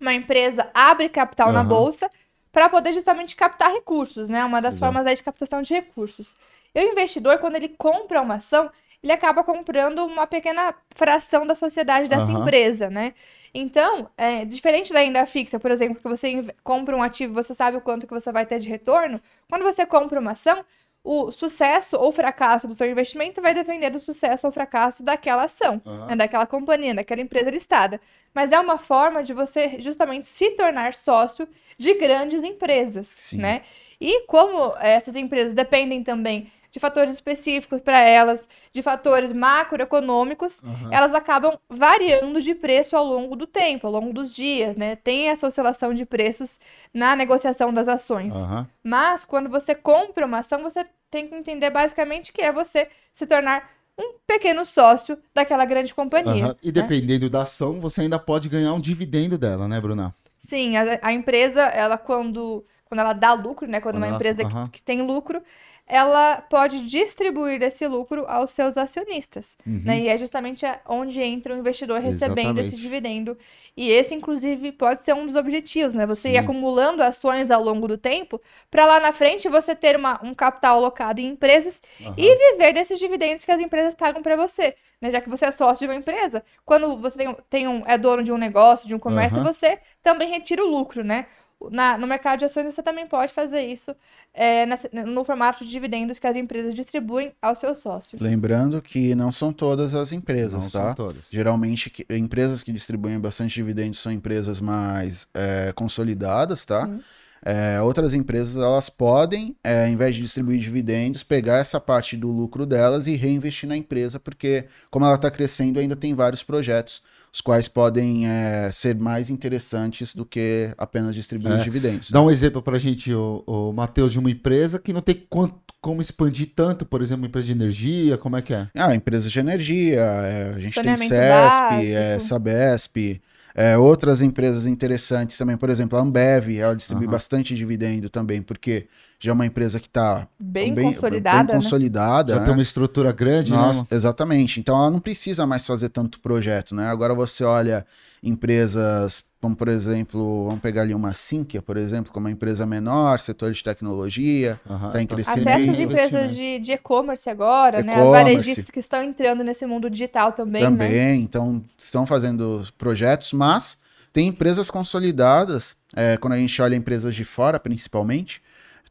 uma 0.00 0.14
empresa 0.14 0.70
abre 0.74 1.08
capital 1.08 1.52
na 1.52 1.62
Aham. 1.62 1.64
bolsa 1.64 2.10
para 2.52 2.68
poder 2.68 2.92
justamente 2.92 3.36
captar 3.36 3.72
recursos, 3.72 4.28
né? 4.28 4.44
Uma 4.44 4.62
das 4.62 4.78
Exato. 4.78 4.78
formas 4.78 5.06
aí 5.06 5.14
de 5.16 5.22
captação 5.22 5.62
de 5.62 5.74
recursos. 5.74 6.34
E 6.74 6.80
o 6.80 6.92
investidor, 6.92 7.38
quando 7.38 7.56
ele 7.56 7.70
compra 7.70 8.22
uma 8.22 8.36
ação, 8.36 8.70
ele 9.02 9.12
acaba 9.12 9.44
comprando 9.44 10.04
uma 10.06 10.26
pequena 10.26 10.74
fração 10.94 11.46
da 11.46 11.54
sociedade 11.54 12.08
dessa 12.08 12.32
Aham. 12.32 12.32
empresa, 12.32 12.90
né? 12.90 13.14
Então, 13.54 14.10
é, 14.16 14.44
diferente 14.44 14.92
da 14.92 15.00
renda 15.00 15.24
fixa, 15.26 15.58
por 15.60 15.70
exemplo, 15.70 15.96
que 15.96 16.08
você 16.08 16.42
compra 16.64 16.96
um 16.96 17.02
ativo, 17.02 17.34
você 17.34 17.54
sabe 17.54 17.76
o 17.76 17.80
quanto 17.80 18.06
que 18.06 18.14
você 18.14 18.32
vai 18.32 18.46
ter 18.46 18.58
de 18.58 18.68
retorno. 18.68 19.20
Quando 19.48 19.62
você 19.64 19.86
compra 19.86 20.20
uma 20.20 20.32
ação, 20.32 20.64
o 21.06 21.30
sucesso 21.30 21.96
ou 21.96 22.10
fracasso 22.10 22.66
do 22.66 22.74
seu 22.74 22.90
investimento 22.90 23.40
vai 23.40 23.54
depender 23.54 23.90
do 23.90 24.00
sucesso 24.00 24.44
ou 24.44 24.52
fracasso 24.52 25.04
daquela 25.04 25.44
ação, 25.44 25.80
Aham. 25.86 26.06
né, 26.06 26.16
daquela 26.16 26.46
companhia, 26.46 26.96
daquela 26.96 27.20
empresa 27.20 27.48
listada. 27.48 28.00
Mas 28.34 28.50
é 28.50 28.58
uma 28.58 28.76
forma 28.76 29.22
de 29.22 29.32
você 29.32 29.76
justamente 29.78 30.26
se 30.26 30.50
tornar 30.56 30.94
sócio 30.94 31.48
de 31.78 31.94
grandes 31.94 32.42
empresas, 32.42 33.06
Sim. 33.06 33.36
né? 33.38 33.62
E 34.00 34.26
como 34.26 34.74
essas 34.80 35.14
empresas 35.14 35.54
dependem 35.54 36.02
também 36.02 36.50
de 36.76 36.80
fatores 36.80 37.14
específicos 37.14 37.80
para 37.80 38.00
elas, 38.00 38.46
de 38.70 38.82
fatores 38.82 39.32
macroeconômicos, 39.32 40.60
Aham. 40.62 40.90
elas 40.92 41.14
acabam 41.14 41.56
variando 41.70 42.42
de 42.42 42.54
preço 42.54 42.96
ao 42.96 43.04
longo 43.04 43.34
do 43.34 43.46
tempo, 43.46 43.86
ao 43.86 43.92
longo 43.92 44.12
dos 44.12 44.34
dias, 44.34 44.76
né? 44.76 44.96
Tem 44.96 45.28
essa 45.28 45.46
oscilação 45.46 45.94
de 45.94 46.04
preços 46.04 46.58
na 46.92 47.16
negociação 47.16 47.72
das 47.72 47.88
ações. 47.88 48.34
Aham. 48.34 48.68
Mas 48.84 49.24
quando 49.24 49.48
você 49.48 49.74
compra 49.74 50.26
uma 50.26 50.40
ação, 50.40 50.62
você 50.62 50.84
tem 51.10 51.28
que 51.28 51.34
entender 51.34 51.70
basicamente 51.70 52.32
que 52.32 52.42
é 52.42 52.52
você 52.52 52.88
se 53.12 53.26
tornar 53.26 53.70
um 53.98 54.14
pequeno 54.26 54.64
sócio 54.64 55.18
daquela 55.34 55.64
grande 55.64 55.94
companhia. 55.94 56.46
Aham. 56.46 56.56
E 56.62 56.66
né? 56.66 56.72
dependendo 56.72 57.30
da 57.30 57.42
ação, 57.42 57.80
você 57.80 58.02
ainda 58.02 58.18
pode 58.18 58.48
ganhar 58.48 58.72
um 58.74 58.80
dividendo 58.80 59.38
dela, 59.38 59.66
né, 59.66 59.80
Bruna? 59.80 60.14
Sim, 60.36 60.76
a, 60.76 60.98
a 61.02 61.12
empresa, 61.12 61.62
ela 61.62 61.96
quando, 61.96 62.64
quando 62.86 63.00
ela 63.00 63.12
dá 63.12 63.32
lucro, 63.34 63.66
né? 63.68 63.80
Quando 63.80 63.96
uma 63.96 64.08
empresa 64.08 64.44
que- 64.44 64.54
aham. 64.56 64.66
que, 64.68 64.82
tem 64.82 65.02
lucro, 65.02 65.42
ela 65.88 66.36
pode 66.40 66.82
distribuir 66.84 67.62
esse 67.62 67.86
lucro 67.86 68.24
aos 68.26 68.50
seus 68.52 68.76
acionistas, 68.76 69.56
Uhum. 69.66 69.82
né? 69.84 70.00
E 70.00 70.08
é 70.08 70.16
justamente 70.18 70.64
onde 70.88 71.20
entra 71.20 71.54
o 71.54 71.58
investidor 71.58 72.00
recebendo 72.00 72.58
esse 72.58 72.74
Exatamente. 72.74 72.76
dividendo. 72.82 73.38
E 73.76 73.90
esse, 73.90 74.14
inclusive, 74.14 74.72
pode 74.72 75.02
ser 75.02 75.14
um 75.14 75.26
dos 75.26 75.36
objetivos, 75.36 75.94
né? 75.94 76.04
Você 76.06 76.30
ir 76.30 76.32
Sim. 76.32 76.38
acumulando 76.38 77.02
ações 77.02 77.50
ao 77.52 77.62
longo 77.62 77.86
do 77.86 77.96
tempo, 77.98 78.40
para 78.70 78.84
lá 78.86 78.98
na 79.00 79.12
frente 79.12 79.48
você 79.48 79.74
ter 79.76 79.94
uma, 79.96 80.18
um 80.24 80.34
capital 80.34 80.76
alocado 80.78 81.20
em 81.20 81.26
empresas 81.28 81.80
Aham. 82.00 82.14
e 82.16 82.52
viver 82.52 82.72
desses 82.72 82.98
dividendos 82.98 83.44
que 83.44 83.52
as 83.52 83.60
empresas 83.60 83.94
pagam 83.94 84.22
para 84.22 84.34
você. 84.36 84.74
Né? 85.00 85.10
Já 85.10 85.20
que 85.20 85.28
você 85.28 85.44
é 85.46 85.50
sócio 85.52 85.86
de 85.86 85.92
uma 85.92 85.94
empresa, 85.98 86.42
quando 86.64 86.96
você 86.96 87.18
tem, 87.18 87.28
um- 87.28 87.36
tem 87.48 87.68
um, 87.68 87.84
é 87.86 87.96
dono 87.98 88.22
de 88.24 88.32
um 88.32 88.38
negócio, 88.38 88.88
de 88.88 88.94
um 88.94 88.98
comércio, 88.98 89.42
você 89.42 89.78
também 90.02 90.30
retira 90.30 90.64
o 90.64 90.68
lucro, 90.68 91.04
né? 91.04 91.26
Na, 91.70 91.96
no 91.96 92.06
mercado 92.06 92.38
de 92.38 92.44
ações 92.44 92.74
você 92.74 92.82
também 92.82 93.06
pode 93.06 93.32
fazer 93.32 93.62
isso 93.66 93.94
é, 94.34 94.66
nessa- 94.66 94.90
no 94.92 95.24
formato 95.24 95.64
de 95.64 95.70
dividendos 95.70 96.18
que 96.18 96.26
as 96.26 96.36
empresas 96.36 96.74
distribuem 96.74 97.32
aos 97.40 97.58
seus 97.58 97.78
sócios. 97.78 98.20
Lembrando 98.20 98.80
que 98.82 99.14
não 99.14 99.32
são 99.32 99.52
todas 99.52 99.94
as 99.94 100.12
empresas, 100.12 100.52
Não 100.52 100.60
tá? 100.60 100.68
são 100.68 100.94
todas. 100.94 101.28
Geralmente, 101.30 101.88
que- 101.88 102.06
empresas 102.10 102.62
que 102.62 102.70
distribuem 102.70 103.18
bastante 103.18 103.54
dividendos 103.54 103.98
são 104.00 104.12
empresas 104.12 104.60
mais 104.60 105.28
é, 105.34 105.72
consolidadas, 105.72 106.64
tá? 106.66 106.86
Sim. 106.86 107.00
É, 107.44 107.80
outras 107.80 108.12
empresas, 108.12 108.56
elas 108.56 108.88
podem, 108.90 109.54
é, 109.62 109.84
ao 109.84 109.88
invés 109.90 110.16
de 110.16 110.22
distribuir 110.22 110.58
dividendos, 110.58 111.22
pegar 111.22 111.58
essa 111.58 111.80
parte 111.80 112.16
do 112.16 112.28
lucro 112.28 112.66
delas 112.66 113.06
e 113.06 113.14
reinvestir 113.14 113.68
na 113.68 113.76
empresa, 113.76 114.18
porque 114.18 114.64
como 114.90 115.04
ela 115.04 115.14
está 115.14 115.30
crescendo, 115.30 115.78
ainda 115.78 115.94
tem 115.94 116.12
vários 116.14 116.42
projetos, 116.42 117.02
os 117.36 117.40
quais 117.42 117.68
podem 117.68 118.26
é, 118.26 118.70
ser 118.72 118.94
mais 118.96 119.28
interessantes 119.28 120.14
do 120.14 120.24
que 120.24 120.72
apenas 120.78 121.14
distribuir 121.14 121.52
É. 121.52 121.58
os 121.58 121.64
dividendos. 121.64 122.10
Dá 122.10 122.22
um 122.22 122.30
exemplo 122.30 122.62
pra 122.62 122.78
gente, 122.78 123.12
o, 123.12 123.44
o 123.46 123.72
Matheus, 123.74 124.10
de 124.12 124.18
uma 124.18 124.30
empresa 124.30 124.78
que 124.78 124.90
não 124.90 125.02
tem 125.02 125.22
quanto- 125.28 125.54
como 125.82 126.00
expandir 126.00 126.50
tanto, 126.56 126.86
por 126.86 127.02
exemplo, 127.02 127.24
uma 127.24 127.28
empresa 127.28 127.46
de 127.48 127.52
energia, 127.52 128.16
como 128.16 128.36
é 128.38 128.42
que 128.42 128.54
é? 128.54 128.68
Ah, 128.74 128.94
empresas 128.94 129.30
de 129.30 129.38
energia, 129.38 130.00
é, 130.00 130.52
a 130.56 130.58
gente 130.58 130.80
tem 130.82 130.96
CESP, 130.96 131.92
é. 131.92 132.18
Sabesp, 132.18 133.20
é, 133.54 133.76
outras 133.76 134.22
empresas 134.22 134.64
interessantes 134.64 135.36
também, 135.36 135.58
por 135.58 135.68
exemplo, 135.68 135.98
a 135.98 136.00
Ambev, 136.02 136.56
ela 136.58 136.74
distribui 136.74 137.06
bastante 137.06 137.54
dividendo 137.54 138.08
também, 138.08 138.40
porque 138.40 138.86
já 139.18 139.30
é 139.30 139.34
uma 139.34 139.46
empresa 139.46 139.80
que 139.80 139.86
está 139.86 140.28
Bem, 140.38 140.74
consolidada, 140.74 141.38
bem 141.38 141.46
né? 141.46 141.54
consolidada, 141.54 142.34
Já 142.34 142.40
né? 142.40 142.46
tem 142.46 142.54
uma 142.54 142.62
estrutura 142.62 143.12
grande, 143.12 143.50
Nossa, 143.52 143.80
né? 143.80 143.86
exatamente. 143.90 144.60
Então 144.60 144.76
ela 144.76 144.90
não 144.90 144.98
precisa 144.98 145.46
mais 145.46 145.66
fazer 145.66 145.88
tanto 145.88 146.20
projeto, 146.20 146.74
né? 146.74 146.86
Agora 146.88 147.14
você 147.14 147.42
olha 147.42 147.86
empresas, 148.22 149.24
como 149.40 149.56
por 149.56 149.68
exemplo, 149.68 150.46
vamos 150.46 150.60
pegar 150.60 150.82
ali 150.82 150.94
uma 150.94 151.14
Sinqia, 151.14 151.62
por 151.62 151.76
exemplo, 151.76 152.12
como 152.12 152.26
uma 152.26 152.30
empresa 152.30 152.66
menor, 152.66 153.18
setor 153.18 153.52
de 153.52 153.62
tecnologia, 153.62 154.60
Aham, 154.68 154.90
tá 154.90 155.02
em 155.02 155.06
tá 155.06 155.14
crescimento. 155.14 155.48
Até 155.48 155.60
investimento. 155.62 155.92
empresas 155.92 156.34
de 156.34 156.58
de 156.58 156.72
e-commerce 156.72 157.30
agora, 157.30 157.82
né? 157.82 157.94
As 157.94 158.10
varejistas 158.10 158.70
que 158.70 158.80
estão 158.80 159.02
entrando 159.02 159.42
nesse 159.42 159.64
mundo 159.64 159.88
digital 159.88 160.32
também, 160.32 160.62
né? 160.62 160.68
também, 160.68 161.22
então 161.22 161.62
estão 161.78 162.06
fazendo 162.06 162.62
projetos, 162.76 163.32
mas 163.32 163.78
tem 164.12 164.28
empresas 164.28 164.70
consolidadas, 164.70 165.76
é, 165.94 166.16
quando 166.16 166.32
a 166.32 166.38
gente 166.38 166.60
olha 166.60 166.74
empresas 166.74 167.14
de 167.14 167.24
fora, 167.24 167.60
principalmente, 167.60 168.42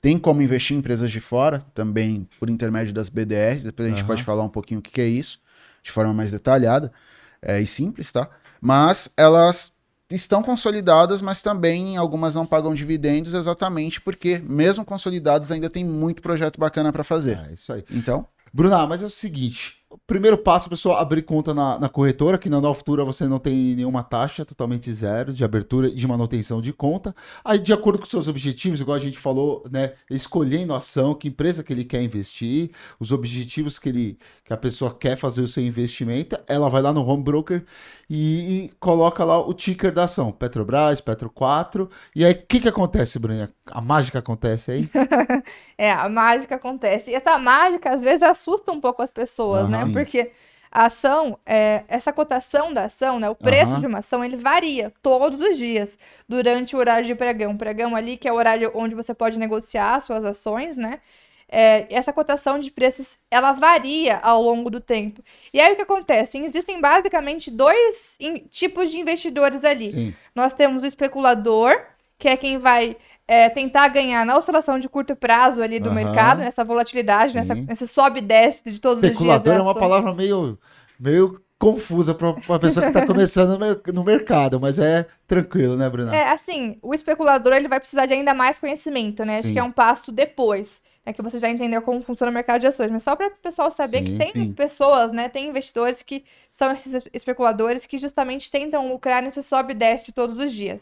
tem 0.05 0.19
como 0.19 0.39
investir 0.39 0.75
em 0.75 0.79
empresas 0.81 1.11
de 1.11 1.19
fora, 1.19 1.65
também 1.73 2.29
por 2.39 2.47
intermédio 2.47 2.93
das 2.93 3.09
BDRs, 3.09 3.63
depois 3.63 3.87
a 3.87 3.89
gente 3.89 4.01
Aham. 4.01 4.07
pode 4.07 4.21
falar 4.21 4.43
um 4.43 4.49
pouquinho 4.49 4.79
o 4.79 4.83
que 4.83 4.91
que 4.91 5.01
é 5.01 5.07
isso, 5.07 5.39
de 5.81 5.91
forma 5.91 6.13
mais 6.13 6.29
detalhada 6.29 6.91
é, 7.41 7.59
e 7.59 7.65
simples, 7.65 8.11
tá? 8.11 8.29
Mas 8.61 9.09
elas 9.17 9.71
estão 10.11 10.43
consolidadas, 10.43 11.23
mas 11.23 11.41
também 11.41 11.97
algumas 11.97 12.35
não 12.35 12.45
pagam 12.45 12.75
dividendos 12.75 13.33
exatamente 13.33 13.99
porque, 13.99 14.37
mesmo 14.37 14.85
consolidadas, 14.85 15.51
ainda 15.51 15.71
tem 15.71 15.83
muito 15.83 16.21
projeto 16.21 16.59
bacana 16.59 16.93
para 16.93 17.03
fazer. 17.03 17.39
É 17.49 17.53
isso 17.53 17.73
aí. 17.73 17.83
Então, 17.89 18.27
Bruna, 18.53 18.85
mas 18.85 19.01
é 19.01 19.07
o 19.07 19.09
seguinte: 19.09 19.77
primeiro 20.05 20.37
passo, 20.37 20.69
pessoal, 20.69 20.97
abrir 20.97 21.21
conta 21.21 21.53
na, 21.53 21.79
na 21.79 21.89
corretora, 21.89 22.37
que 22.37 22.49
na 22.49 22.61
Nova 22.61 22.75
Futura 22.75 23.03
você 23.03 23.27
não 23.27 23.39
tem 23.39 23.75
nenhuma 23.75 24.03
taxa, 24.03 24.45
totalmente 24.45 24.91
zero 24.93 25.33
de 25.33 25.43
abertura 25.43 25.87
e 25.87 25.95
de 25.95 26.07
manutenção 26.07 26.61
de 26.61 26.71
conta. 26.73 27.15
Aí, 27.43 27.59
de 27.59 27.73
acordo 27.73 27.99
com 27.99 28.05
seus 28.05 28.27
objetivos, 28.27 28.81
igual 28.81 28.95
a 28.95 28.99
gente 28.99 29.17
falou, 29.17 29.63
né? 29.71 29.93
Escolhendo 30.09 30.73
a 30.73 30.77
ação, 30.77 31.13
que 31.13 31.27
empresa 31.27 31.63
que 31.63 31.73
ele 31.73 31.83
quer 31.83 32.01
investir, 32.01 32.71
os 32.99 33.11
objetivos 33.11 33.79
que, 33.79 33.89
ele, 33.89 34.17
que 34.43 34.53
a 34.53 34.57
pessoa 34.57 34.93
quer 34.93 35.15
fazer 35.15 35.41
o 35.41 35.47
seu 35.47 35.63
investimento, 35.63 36.37
ela 36.47 36.69
vai 36.69 36.81
lá 36.81 36.93
no 36.93 37.05
home 37.05 37.23
broker 37.23 37.63
e, 38.09 38.65
e 38.65 38.71
coloca 38.79 39.23
lá 39.23 39.39
o 39.39 39.53
ticker 39.53 39.91
da 39.91 40.03
ação, 40.03 40.31
Petrobras, 40.31 41.01
Petro 41.01 41.29
4. 41.29 41.89
E 42.15 42.23
aí, 42.23 42.33
o 42.33 42.45
que, 42.47 42.59
que 42.59 42.67
acontece, 42.69 43.19
Bruna? 43.19 43.51
A 43.75 43.81
mágica 43.81 44.19
acontece 44.19 44.71
aí? 44.71 44.89
É, 45.77 45.91
a 45.91 46.07
mágica 46.07 46.55
acontece. 46.55 47.11
E 47.11 47.15
essa 47.15 47.37
mágica, 47.37 47.89
às 47.89 48.01
vezes, 48.01 48.21
assusta 48.21 48.71
um 48.71 48.79
pouco 48.79 49.01
as 49.01 49.11
pessoas, 49.11 49.69
né? 49.69 49.79
Aham. 49.79 49.91
Porque 49.91 50.31
a 50.71 50.85
ação, 50.85 51.37
é, 51.45 51.83
essa 51.89 52.13
cotação 52.13 52.73
da 52.73 52.85
ação, 52.85 53.19
né? 53.19 53.29
O 53.29 53.35
preço 53.35 53.73
Aham. 53.73 53.81
de 53.81 53.87
uma 53.87 53.99
ação, 53.99 54.23
ele 54.23 54.37
varia 54.37 54.93
todos 55.01 55.45
os 55.45 55.57
dias 55.57 55.97
durante 56.27 56.73
o 56.73 56.79
horário 56.79 57.05
de 57.05 57.13
pregão. 57.13 57.57
Pregão 57.57 57.93
ali, 57.93 58.15
que 58.15 58.29
é 58.29 58.31
o 58.31 58.35
horário 58.35 58.71
onde 58.73 58.95
você 58.95 59.13
pode 59.13 59.37
negociar 59.37 59.99
suas 59.99 60.23
ações, 60.23 60.77
né? 60.77 61.01
É, 61.49 61.85
essa 61.93 62.13
cotação 62.13 62.57
de 62.57 62.71
preços, 62.71 63.17
ela 63.29 63.51
varia 63.51 64.19
ao 64.19 64.41
longo 64.41 64.69
do 64.69 64.79
tempo. 64.79 65.21
E 65.53 65.59
aí, 65.59 65.73
o 65.73 65.75
que 65.75 65.81
acontece? 65.81 66.37
Existem 66.37 66.79
basicamente 66.79 67.51
dois 67.51 68.17
tipos 68.49 68.89
de 68.89 68.99
investidores 68.99 69.65
ali. 69.65 69.89
Sim. 69.89 70.15
Nós 70.33 70.53
temos 70.53 70.81
o 70.81 70.87
especulador, 70.87 71.75
que 72.17 72.29
é 72.29 72.37
quem 72.37 72.57
vai 72.57 72.95
é, 73.27 73.49
tentar 73.49 73.87
ganhar 73.87 74.25
na 74.25 74.37
oscilação 74.37 74.77
de 74.79 74.87
curto 74.87 75.15
prazo 75.15 75.61
ali 75.61 75.79
do 75.79 75.91
mercado, 75.91 76.39
nessa 76.39 76.63
volatilidade, 76.63 77.31
Sim. 77.31 77.37
nessa, 77.39 77.55
nesse 77.55 77.87
sobe 77.87 78.19
e 78.19 78.21
desce 78.21 78.63
de 78.71 78.79
todos 78.79 78.97
os 78.97 79.01
dias. 79.01 79.13
Especulador 79.13 79.55
é 79.55 79.61
uma 79.61 79.73
palavra 79.75 80.13
meio, 80.13 80.57
meio 80.99 81.41
confusa 81.57 82.13
pra 82.13 82.31
uma 82.47 82.59
pessoa 82.59 82.85
que 82.85 82.91
tá 82.91 83.07
começando 83.07 83.51
no 83.53 83.59
mer- 83.59 83.81
no 83.93 84.03
mercado, 84.03 84.59
mas 84.59 84.77
é 84.77 85.07
tranquilo, 85.25 85.75
né, 85.77 85.89
Bruna? 85.89 86.15
É, 86.15 86.29
assim, 86.29 86.77
o 86.81 86.93
especulador 86.93 87.53
ele 87.53 87.67
vai 87.69 87.79
precisar 87.79 88.05
de 88.05 88.13
ainda 88.13 88.33
mais 88.33 88.59
conhecimento, 88.59 89.23
né? 89.23 89.39
Acho 89.39 89.47
Sim. 89.47 89.53
que 89.53 89.59
é 89.59 89.63
um 89.63 89.71
passo 89.71 90.11
depois, 90.11 90.81
né? 91.05 91.13
Que 91.13 91.21
você 91.21 91.39
já 91.39 91.49
entendeu 91.49 91.81
como 91.81 92.01
funciona 92.01 92.29
o 92.29 92.33
mercado 92.33 92.59
de 92.59 92.67
ações. 92.67 92.91
Mas 92.91 93.03
só 93.03 93.15
para 93.15 93.27
o 93.27 93.31
pessoal 93.41 93.71
saber 93.71 93.99
Sim, 93.99 94.03
que 94.03 94.17
tem 94.17 94.31
sim. 94.33 94.51
pessoas, 94.53 95.13
né? 95.13 95.29
Tem 95.29 95.47
investidores 95.47 96.03
que 96.03 96.25
são 96.51 96.71
esses 96.73 97.01
especuladores 97.13 97.85
que 97.85 97.97
justamente 97.97 98.51
tentam 98.51 98.89
lucrar 98.89 99.23
nesse 99.23 99.41
sobe 99.41 99.71
e 99.71 99.75
desce 99.75 100.11
todos 100.11 100.37
os 100.37 100.51
dias. 100.51 100.81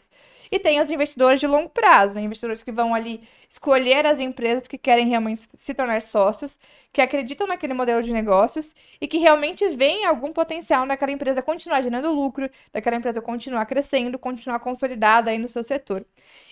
E 0.50 0.58
tem 0.58 0.80
os 0.80 0.90
investidores 0.90 1.40
de 1.40 1.46
longo 1.46 1.68
prazo, 1.68 2.18
investidores 2.18 2.62
que 2.62 2.72
vão 2.72 2.94
ali 2.94 3.22
escolher 3.48 4.04
as 4.06 4.20
empresas 4.20 4.66
que 4.66 4.76
querem 4.76 5.08
realmente 5.08 5.46
se 5.56 5.74
tornar 5.74 6.02
sócios, 6.02 6.58
que 6.92 7.00
acreditam 7.00 7.46
naquele 7.46 7.72
modelo 7.72 8.02
de 8.02 8.12
negócios 8.12 8.74
e 9.00 9.06
que 9.06 9.18
realmente 9.18 9.68
veem 9.70 10.04
algum 10.04 10.32
potencial 10.32 10.84
naquela 10.84 11.12
empresa 11.12 11.42
continuar 11.42 11.82
gerando 11.82 12.12
lucro, 12.12 12.50
daquela 12.72 12.96
empresa 12.96 13.20
continuar 13.20 13.66
crescendo, 13.66 14.18
continuar 14.18 14.58
consolidada 14.58 15.30
aí 15.30 15.38
no 15.38 15.48
seu 15.48 15.62
setor. 15.62 16.04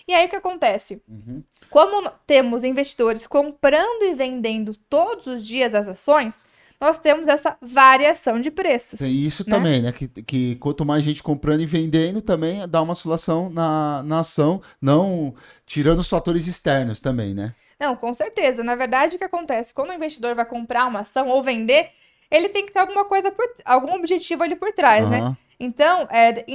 E 0.07 0.13
aí 0.13 0.25
o 0.25 0.29
que 0.29 0.35
acontece? 0.35 1.01
Uhum. 1.07 1.43
Como 1.69 2.09
temos 2.27 2.63
investidores 2.63 3.27
comprando 3.27 4.03
e 4.03 4.13
vendendo 4.13 4.75
todos 4.89 5.27
os 5.27 5.45
dias 5.45 5.73
as 5.73 5.87
ações, 5.87 6.41
nós 6.83 6.99
temos 6.99 7.29
essa 7.29 7.55
variação 7.61 8.41
de 8.41 8.51
preços. 8.51 8.99
Tem 8.99 9.15
isso 9.15 9.45
né? 9.47 9.55
também, 9.55 9.81
né? 9.81 9.93
Que, 9.93 10.05
que 10.09 10.55
quanto 10.57 10.85
mais 10.85 11.01
gente 11.01 11.23
comprando 11.23 11.61
e 11.61 11.65
vendendo, 11.65 12.21
também 12.21 12.67
dá 12.67 12.81
uma 12.81 12.91
oscilação 12.91 13.49
na, 13.49 14.03
na 14.03 14.19
ação, 14.19 14.61
não 14.81 15.33
tirando 15.65 15.99
os 15.99 16.09
fatores 16.09 16.45
externos 16.45 16.99
também, 16.99 17.33
né? 17.33 17.55
Não, 17.79 17.95
com 17.95 18.13
certeza. 18.13 18.65
Na 18.65 18.75
verdade, 18.75 19.15
o 19.15 19.17
que 19.17 19.23
acontece? 19.23 19.73
Quando 19.73 19.91
o 19.91 19.93
investidor 19.93 20.35
vai 20.35 20.43
comprar 20.43 20.85
uma 20.87 20.99
ação 20.99 21.29
ou 21.29 21.41
vender, 21.41 21.89
ele 22.29 22.49
tem 22.49 22.65
que 22.65 22.73
ter 22.73 22.79
alguma 22.79 23.05
coisa 23.05 23.31
por 23.31 23.45
algum 23.63 23.95
objetivo 23.95 24.43
ali 24.43 24.55
por 24.55 24.73
trás, 24.73 25.09
né? 25.09 25.37
Então, 25.59 26.07
é, 26.11 26.45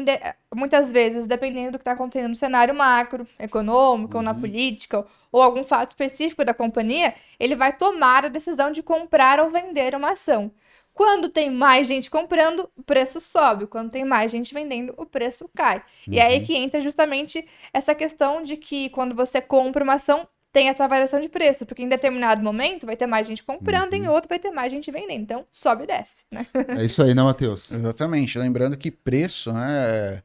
muitas 0.55 0.93
vezes, 0.93 1.26
dependendo 1.26 1.73
do 1.73 1.78
que 1.78 1.83
está 1.83 1.93
acontecendo 1.93 2.28
no 2.31 2.35
cenário 2.35 2.75
macro, 2.75 3.26
econômico, 3.38 4.17
ou 4.19 4.23
na 4.23 4.33
Uhum. 4.33 4.40
política, 4.40 5.07
ou 5.33 5.43
algum 5.43 5.64
fato 5.64 5.90
específico 5.90 6.45
da 6.45 6.55
companhia, 6.55 7.14
ele 7.38 7.55
vai 7.57 7.73
tomar 7.76 8.25
a 8.25 8.28
decisão 8.28 8.71
de 8.71 8.83
comprar 8.83 9.40
ou 9.40 9.50
vender 9.50 9.95
uma 9.95 10.12
ação. 10.12 10.50
Quando 10.95 11.28
tem 11.28 11.49
mais 11.50 11.87
gente 11.87 12.11
comprando, 12.11 12.69
o 12.76 12.83
preço 12.83 13.21
sobe. 13.21 13.67
Quando 13.67 13.90
tem 13.90 14.05
mais 14.05 14.33
gente 14.33 14.52
vendendo, 14.52 14.95
o 14.97 15.07
preço 15.07 15.49
cai. 15.55 15.83
E 16.11 16.19
é 16.19 16.26
aí 16.26 16.40
Uhum. 16.40 16.47
que 16.47 16.55
entra 16.57 16.81
justamente 16.81 17.47
essa 17.73 17.95
questão 17.95 18.43
de 18.43 18.57
que 18.57 18.90
quando 18.90 19.14
você 19.14 19.40
compra 19.40 19.85
uma 19.85 19.95
ação, 19.95 20.26
tem 20.59 20.69
essa 20.69 20.88
variação 20.88 21.21
de 21.21 21.29
preço, 21.29 21.65
porque 21.65 21.85
em 21.85 21.88
determinado 21.88 22.43
momento 22.43 22.85
vai 22.85 22.97
ter 22.97 23.07
mais 23.07 23.29
gente 23.29 23.45
comprando, 23.45 23.93
Uhum. 23.93 23.99
em 24.00 24.09
outro 24.09 24.29
vai 24.29 24.41
ter 24.41 24.50
mais 24.50 24.73
gente 24.73 24.91
vendendo. 24.91 25.21
Então, 25.23 25.47
sobe 25.53 25.85
e 25.85 25.87
desce, 25.87 26.25
né? 26.33 26.45
É 26.77 26.85
isso 26.85 27.00
aí, 27.00 27.15
né, 27.15 27.23
Matheus? 27.23 27.71
Exatamente. 27.71 28.37
Lembrando 28.37 28.77
que 28.77 28.91
preço, 28.91 29.53
né, 29.53 29.69
é 29.71 30.23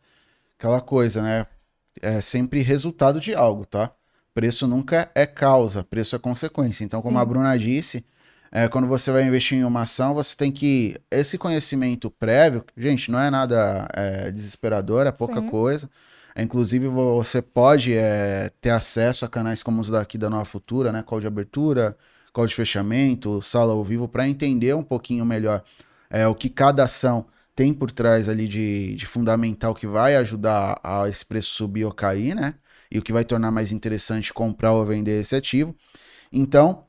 aquela 0.57 0.81
coisa, 0.81 1.21
né? 1.21 1.45
É 2.01 2.19
sempre 2.19 2.61
resultado 2.61 3.19
de 3.19 3.35
algo, 3.35 3.63
tá? 3.63 3.91
Preço 4.33 4.65
nunca 4.65 5.11
é 5.13 5.27
causa, 5.27 5.83
preço 5.83 6.15
é 6.15 6.19
consequência. 6.19 6.83
Então, 6.83 6.99
como 6.99 7.19
a 7.19 7.21
Sim. 7.21 7.27
Bruna 7.27 7.55
disse, 7.59 8.03
é, 8.51 8.67
quando 8.67 8.87
você 8.87 9.11
vai 9.11 9.21
investir 9.23 9.59
em 9.59 9.63
uma 9.63 9.83
ação, 9.83 10.15
você 10.15 10.35
tem 10.35 10.51
que. 10.51 10.95
Esse 11.11 11.37
conhecimento 11.37 12.09
prévio, 12.09 12.65
gente, 12.75 13.11
não 13.11 13.19
é 13.19 13.29
nada 13.29 13.87
é, 13.93 14.31
desesperador, 14.31 15.05
é 15.05 15.11
pouca 15.11 15.41
Sim. 15.41 15.47
coisa. 15.47 15.87
Inclusive, 16.35 16.87
você 16.87 17.41
pode 17.41 17.93
é, 17.93 18.51
ter 18.59 18.71
acesso 18.71 19.23
a 19.23 19.29
canais 19.29 19.61
como 19.61 19.81
os 19.81 19.89
daqui 19.89 20.17
da 20.17 20.29
Nova 20.29 20.45
Futura, 20.45 20.91
né? 20.91 21.03
Call 21.03 21.19
de 21.19 21.27
abertura, 21.27 21.95
call 22.31 22.47
de 22.47 22.55
fechamento, 22.55 23.41
sala 23.41 23.73
ao 23.73 23.83
vivo, 23.83 24.07
para 24.07 24.27
entender 24.27 24.73
um 24.75 24.83
pouquinho 24.83 25.25
melhor 25.25 25.63
é, 26.09 26.27
o 26.27 26.33
que 26.33 26.49
cada 26.49 26.83
ação 26.83 27.25
tem 27.55 27.73
por 27.73 27.91
trás 27.91 28.27
ali 28.27 28.47
de, 28.47 28.95
de 28.95 29.05
fundamental 29.05 29.75
que 29.75 29.85
vai 29.85 30.15
ajudar 30.15 30.79
a 30.83 31.07
esse 31.07 31.23
preço 31.23 31.53
subir 31.53 31.85
ou 31.85 31.91
cair, 31.91 32.35
né? 32.35 32.55
E 32.89 32.97
o 32.97 33.01
que 33.01 33.13
vai 33.13 33.23
tornar 33.23 33.51
mais 33.51 33.71
interessante 33.71 34.33
comprar 34.33 34.73
ou 34.73 34.85
vender 34.85 35.21
esse 35.21 35.35
ativo. 35.35 35.75
Então, 36.31 36.85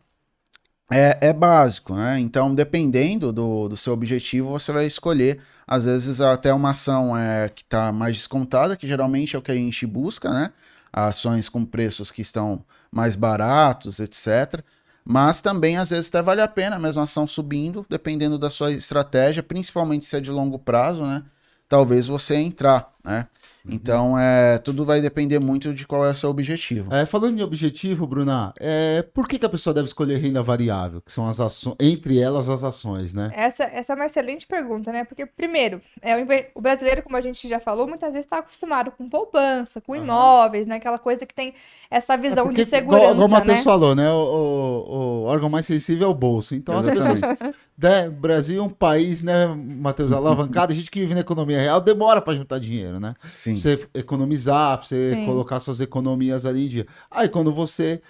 é, 0.90 1.18
é 1.28 1.32
básico, 1.32 1.94
né? 1.94 2.18
Então, 2.18 2.54
dependendo 2.54 3.32
do, 3.32 3.68
do 3.68 3.76
seu 3.76 3.92
objetivo, 3.92 4.50
você 4.50 4.72
vai 4.72 4.86
escolher, 4.86 5.40
às 5.66 5.84
vezes, 5.84 6.20
até 6.20 6.52
uma 6.52 6.70
ação 6.70 7.16
é, 7.16 7.48
que 7.48 7.62
está 7.62 7.90
mais 7.90 8.16
descontada, 8.16 8.76
que 8.76 8.86
geralmente 8.86 9.34
é 9.34 9.38
o 9.38 9.42
que 9.42 9.50
a 9.52 9.54
gente 9.54 9.86
busca, 9.86 10.30
né? 10.30 10.52
Ações 10.92 11.48
com 11.48 11.64
preços 11.64 12.10
que 12.10 12.22
estão 12.22 12.64
mais 12.92 13.16
baratos, 13.16 13.98
etc. 13.98 14.62
Mas 15.04 15.40
também, 15.40 15.76
às 15.76 15.90
vezes, 15.90 16.08
até 16.08 16.22
vale 16.22 16.40
a 16.40 16.48
pena 16.48 16.76
a 16.76 16.78
mesma 16.78 17.02
ação 17.04 17.26
subindo, 17.26 17.84
dependendo 17.88 18.38
da 18.38 18.50
sua 18.50 18.72
estratégia, 18.72 19.42
principalmente 19.42 20.06
se 20.06 20.16
é 20.16 20.20
de 20.20 20.30
longo 20.30 20.58
prazo, 20.58 21.04
né? 21.04 21.22
Talvez 21.68 22.06
você 22.06 22.36
entrar, 22.36 22.93
né? 23.04 23.26
Então, 23.66 24.18
é, 24.18 24.58
tudo 24.58 24.84
vai 24.84 25.00
depender 25.00 25.38
muito 25.38 25.72
de 25.72 25.86
qual 25.86 26.04
é 26.04 26.10
o 26.10 26.14
seu 26.14 26.28
objetivo. 26.28 26.92
É, 26.94 27.06
falando 27.06 27.38
em 27.38 27.42
objetivo, 27.42 28.06
Bruna, 28.06 28.52
é, 28.60 29.00
por 29.14 29.26
que, 29.26 29.38
que 29.38 29.46
a 29.46 29.48
pessoa 29.48 29.72
deve 29.72 29.86
escolher 29.86 30.18
renda 30.18 30.42
variável? 30.42 31.00
Que 31.00 31.10
são 31.10 31.26
as 31.26 31.40
ações, 31.40 31.74
entre 31.80 32.20
elas 32.20 32.50
as 32.50 32.62
ações, 32.62 33.14
né? 33.14 33.32
Essa, 33.34 33.64
essa 33.64 33.94
é 33.94 33.96
uma 33.96 34.04
excelente 34.04 34.46
pergunta, 34.46 34.92
né? 34.92 35.04
Porque, 35.04 35.24
primeiro, 35.24 35.80
é, 36.02 36.14
o, 36.14 36.26
o 36.56 36.60
brasileiro, 36.60 37.02
como 37.02 37.16
a 37.16 37.22
gente 37.22 37.48
já 37.48 37.58
falou, 37.58 37.88
muitas 37.88 38.12
vezes 38.12 38.26
está 38.26 38.38
acostumado 38.40 38.90
com 38.90 39.08
poupança, 39.08 39.80
com 39.80 39.96
imóveis, 39.96 40.66
né? 40.66 40.76
Aquela 40.76 40.98
coisa 40.98 41.24
que 41.24 41.34
tem 41.34 41.54
essa 41.90 42.18
visão 42.18 42.44
Porque, 42.44 42.64
de 42.64 42.68
segurança, 42.68 43.02
igual, 43.04 43.14
igual 43.14 43.28
o 43.28 43.30
Matheus 43.30 43.58
né? 43.58 43.64
falou, 43.64 43.94
né? 43.94 44.10
O, 44.10 44.14
o- 44.14 45.22
o 45.22 45.22
órgão 45.24 45.48
mais 45.48 45.64
sensível 45.64 46.08
é 46.08 46.10
o 46.10 46.14
bolso. 46.14 46.54
Então 46.54 46.76
as 46.78 46.86
pessoas. 46.90 47.40
né, 47.78 48.10
Brasil 48.10 48.60
é 48.60 48.62
um 48.62 48.68
país, 48.68 49.22
né, 49.22 49.46
Matheus, 49.46 50.12
alavancado, 50.12 50.70
a 50.72 50.76
gente 50.76 50.90
que 50.90 51.00
vive 51.00 51.14
na 51.14 51.20
economia 51.20 51.58
real 51.58 51.80
demora 51.80 52.20
pra 52.20 52.34
juntar 52.34 52.58
dinheiro, 52.60 52.93
né? 53.00 53.14
Sim. 53.30 53.52
Pra 53.54 53.60
você 53.62 53.88
economizar, 53.94 54.78
pra 54.78 54.86
você 54.86 55.14
Sim. 55.14 55.26
colocar 55.26 55.60
suas 55.60 55.80
economias 55.80 56.46
ali 56.46 56.66
em 56.66 56.68
dia. 56.68 56.86
Aí 57.10 57.28
quando 57.28 57.52
você 57.52 58.00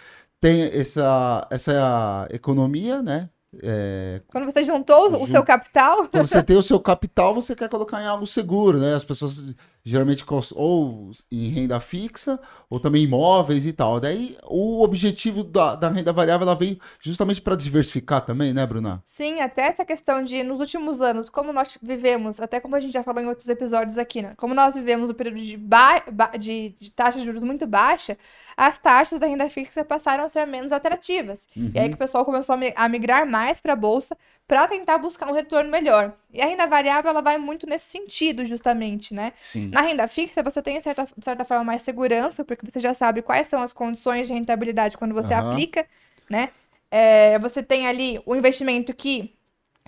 tem 0.40 0.62
essa, 0.62 1.46
essa 1.50 2.28
economia, 2.30 3.02
né? 3.02 3.30
É, 3.62 4.20
Quando 4.28 4.44
você 4.44 4.64
juntou 4.64 5.22
o 5.22 5.26
Jun- 5.26 5.26
seu 5.26 5.44
capital, 5.44 6.08
quando 6.10 6.26
você 6.26 6.42
tem 6.42 6.56
o 6.56 6.62
seu 6.62 6.80
capital, 6.80 7.34
você 7.34 7.54
quer 7.54 7.68
colocar 7.68 8.02
em 8.02 8.06
algo 8.06 8.26
seguro, 8.26 8.78
né? 8.78 8.94
As 8.94 9.04
pessoas 9.04 9.54
geralmente 9.84 10.24
ou 10.54 11.10
em 11.30 11.48
renda 11.50 11.78
fixa, 11.78 12.40
ou 12.70 12.80
também 12.80 13.02
imóveis 13.04 13.66
e 13.66 13.72
tal. 13.72 14.00
Daí 14.00 14.36
o 14.44 14.82
objetivo 14.82 15.44
da, 15.44 15.74
da 15.76 15.88
renda 15.90 16.12
variável 16.12 16.46
ela 16.46 16.56
vem 16.56 16.78
justamente 17.00 17.40
para 17.42 17.54
diversificar 17.56 18.24
também, 18.24 18.52
né, 18.54 18.66
Bruna? 18.66 19.02
sim, 19.06 19.40
até 19.40 19.62
essa 19.66 19.84
questão 19.84 20.22
de, 20.24 20.42
nos 20.42 20.58
últimos 20.60 21.02
anos, 21.02 21.28
como 21.28 21.52
nós 21.52 21.78
vivemos, 21.82 22.40
até 22.40 22.58
como 22.58 22.74
a 22.74 22.80
gente 22.80 22.92
já 22.92 23.02
falou 23.02 23.22
em 23.22 23.26
outros 23.26 23.48
episódios 23.48 23.98
aqui, 23.98 24.22
né? 24.22 24.34
Como 24.36 24.54
nós 24.54 24.74
vivemos 24.74 25.10
um 25.10 25.14
período 25.14 25.38
de, 25.38 25.56
ba 25.58 26.00
de, 26.38 26.70
de 26.80 26.90
taxa 26.90 27.18
de 27.18 27.24
juros 27.24 27.42
muito 27.42 27.66
baixa, 27.66 28.16
as 28.56 28.78
taxas 28.78 29.20
da 29.20 29.26
renda 29.26 29.48
fixa 29.50 29.84
passaram 29.84 30.24
a 30.24 30.28
ser 30.28 30.46
menos 30.46 30.72
atrativas. 30.72 31.46
E 31.74 31.78
Uhum. 31.78 31.78
aí 31.78 31.88
que 31.90 31.96
o 31.96 31.98
pessoal 31.98 32.24
começou 32.24 32.56
a 32.74 32.88
migrar 32.88 33.26
mais 33.28 33.43
para 33.60 33.72
a 33.72 33.76
bolsa 33.76 34.16
para 34.46 34.68
tentar 34.68 34.98
buscar 34.98 35.28
um 35.28 35.32
retorno 35.32 35.70
melhor. 35.70 36.12
E 36.32 36.40
a 36.40 36.46
renda 36.46 36.66
variável 36.66 37.10
ela 37.10 37.22
vai 37.22 37.38
muito 37.38 37.66
nesse 37.66 37.86
sentido, 37.86 38.44
justamente, 38.44 39.14
né? 39.14 39.32
Sim. 39.40 39.70
Na 39.72 39.80
renda 39.80 40.06
fixa, 40.06 40.42
você 40.42 40.60
tem, 40.60 40.76
de 40.76 40.82
certa, 40.82 41.04
de 41.04 41.24
certa 41.24 41.44
forma, 41.44 41.64
mais 41.64 41.82
segurança, 41.82 42.44
porque 42.44 42.66
você 42.70 42.80
já 42.80 42.92
sabe 42.92 43.22
quais 43.22 43.46
são 43.46 43.60
as 43.62 43.72
condições 43.72 44.28
de 44.28 44.34
rentabilidade 44.34 44.96
quando 44.96 45.14
você 45.14 45.32
Aham. 45.32 45.50
aplica, 45.50 45.86
né? 46.28 46.50
É, 46.90 47.38
você 47.38 47.62
tem 47.62 47.86
ali 47.86 48.20
o 48.26 48.36
investimento 48.36 48.94
que, 48.94 49.34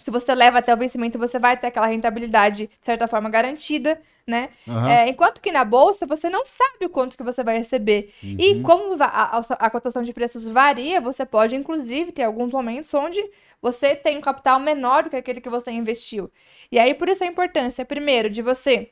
se 0.07 0.11
você 0.13 0.37
leva 0.37 0.59
até 0.59 0.73
o 0.73 0.77
vencimento, 0.77 1.19
você 1.19 1.37
vai 1.37 1.57
ter 1.57 1.67
aquela 1.67 1.89
rentabilidade, 1.89 2.69
de 2.69 2.87
certa 2.87 3.09
forma, 3.09 3.29
garantida, 3.29 4.01
né? 4.25 4.51
Aham. 4.69 4.89
É, 4.89 5.09
enquanto 5.09 5.41
que 5.41 5.51
na 5.51 5.65
bolsa, 5.65 6.07
você 6.07 6.31
não 6.31 6.45
sabe 6.47 6.85
o 6.87 6.89
quanto 6.89 7.17
que 7.17 7.25
você 7.25 7.43
vai 7.43 7.59
receber. 7.59 8.13
E 8.23 8.53
Uhum. 8.55 8.63
como 8.63 8.97
va- 8.97 9.07
a, 9.07 9.39
a- 9.41 9.67
a 9.67 9.69
cotação 9.69 10.03
de 10.05 10.13
preços 10.13 10.47
varia, 10.49 11.01
você 11.01 11.27
pode, 11.27 11.57
inclusive, 11.57 12.13
ter 12.13 12.23
alguns 12.23 12.53
momentos 12.53 12.95
onde 12.95 13.21
você 13.61 13.97
tem 13.97 14.17
um 14.17 14.21
capital 14.21 14.61
menor 14.61 15.03
do 15.03 15.11
que 15.11 15.17
aquele 15.17 15.41
que 15.41 15.51
você 15.51 15.73
investiu. 15.73 16.31
E 16.71 16.79
aí, 16.79 16.95
por 16.95 17.09
isso 17.09 17.25
a 17.25 17.27
importância, 17.27 17.85
primeiro, 17.85 18.31
de 18.31 18.43
você 18.43 18.91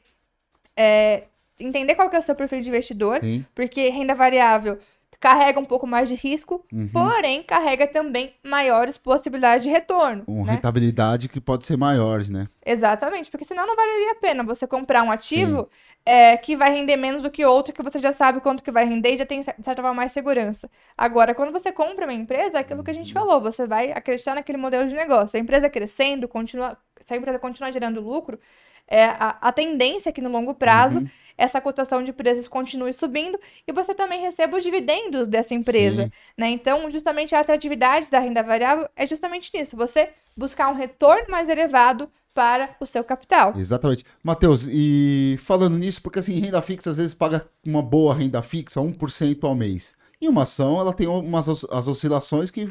é, 0.77 1.25
entender 1.61 1.95
qual 1.95 2.11
que 2.11 2.17
é 2.17 2.19
o 2.19 2.23
seu 2.23 2.35
perfil 2.35 2.61
de 2.61 2.69
investidor, 2.71 3.21
Sim. 3.21 3.47
porque 3.55 3.89
renda 3.89 4.17
variável 4.17 4.79
carrega 5.21 5.59
um 5.61 5.65
pouco 5.65 5.87
mais 5.87 6.09
de 6.09 6.15
risco, 6.15 6.65
Uhum. 6.73 6.89
porém 6.93 7.43
carrega 7.43 7.87
também 7.87 8.35
maiores 8.45 8.97
possibilidades 8.99 9.65
de 9.65 9.71
retorno, 9.71 10.25
Com 10.25 10.45
né? 10.45 10.55
rentabilidade 10.55 11.29
que 11.29 11.41
pode 11.41 11.67
ser 11.67 11.77
maior, 11.77 12.23
né? 12.29 12.49
Exatamente, 12.67 13.31
porque 13.31 13.45
senão 13.45 13.67
não 13.67 13.77
valeria 13.77 14.13
a 14.13 14.15
pena 14.15 14.43
você 14.43 14.67
comprar 14.67 15.03
um 15.03 15.11
ativo 15.11 15.69
é, 16.05 16.37
que 16.37 16.57
vai 16.57 16.71
render 16.73 16.97
menos 16.97 17.23
do 17.23 17.31
que 17.31 17.45
outro, 17.45 17.75
que 17.75 17.83
você 17.83 17.99
já 17.99 18.13
sabe 18.13 18.41
quanto 18.41 18.63
que 18.63 18.71
vai 18.71 18.85
render 18.87 19.13
e 19.15 19.17
já 19.19 19.27
tem, 19.27 19.41
de 19.41 19.45
certa 19.45 19.83
forma, 19.83 19.93
mais 19.95 20.13
segurança. 20.13 20.71
Agora, 20.97 21.35
quando 21.35 21.53
você 21.53 21.71
compra 21.71 22.07
uma 22.07 22.13
empresa, 22.15 22.57
é 22.59 22.61
aquilo 22.61 22.83
que 22.83 22.91
a 22.91 22.95
gente 22.95 23.15
Uhum. 23.15 23.21
falou, 23.21 23.41
você 23.41 23.67
vai 23.67 23.93
acreditar 23.93 24.35
naquele 24.35 24.57
modelo 24.59 24.89
de 24.89 24.95
negócio. 24.95 25.37
A 25.37 25.41
empresa 25.41 25.69
crescendo, 25.69 26.27
continua, 26.27 26.77
se 27.01 27.13
a 27.13 27.17
empresa 27.17 27.39
continuar 27.39 27.71
gerando 27.71 28.01
lucro, 28.01 28.39
é, 28.87 29.05
a, 29.05 29.39
a 29.41 29.53
tendência 29.53 30.11
é 30.11 30.13
que 30.13 30.21
no 30.21 30.31
longo 30.31 30.55
prazo 30.55 30.99
Uhum. 30.99 31.09
essa 31.39 31.61
cotação 31.61 32.03
de 32.03 32.13
preços 32.13 32.47
continue 32.47 32.93
subindo 32.93 33.39
e 33.67 33.73
você 33.73 33.95
também 33.95 34.21
receba 34.21 34.57
os 34.57 34.63
dividendos 34.63 35.27
dessa 35.27 35.55
empresa 35.55 36.05
Sim. 36.05 36.11
né? 36.37 36.51
Então, 36.51 36.91
justamente 36.91 37.35
a 37.35 37.41
atratividade 37.41 38.11
da 38.11 38.19
renda 38.19 38.43
variável 38.43 38.89
é 38.95 39.07
justamente 39.07 39.51
nisso, 39.55 39.77
você 39.77 40.11
buscar 40.37 40.69
um 40.71 40.75
retorno 40.75 41.31
mais 41.31 41.49
elevado 41.49 42.11
para 42.35 42.75
o 42.81 42.87
seu 42.87 43.05
capital. 43.05 43.55
Exatamente. 43.57 44.05
Matheus, 44.23 44.67
e 44.69 45.37
falando 45.43 45.79
nisso, 45.79 46.03
porque 46.03 46.19
assim, 46.19 46.39
renda 46.41 46.61
fixa 46.61 46.91
às 46.91 46.97
vezes 46.97 47.15
paga 47.15 47.47
uma 47.65 47.81
boa 47.81 48.15
renda 48.15 48.43
fixa, 48.43 48.81
1% 48.81 49.45
ao 49.45 49.55
mês. 49.55 49.97
E 50.25 50.29
uma 50.29 50.45
ação, 50.45 50.81
ela 50.81 50.93
tem 50.95 51.07
umas 51.07 51.47
as 51.49 51.87
oscilações 51.87 52.51
que 52.51 52.67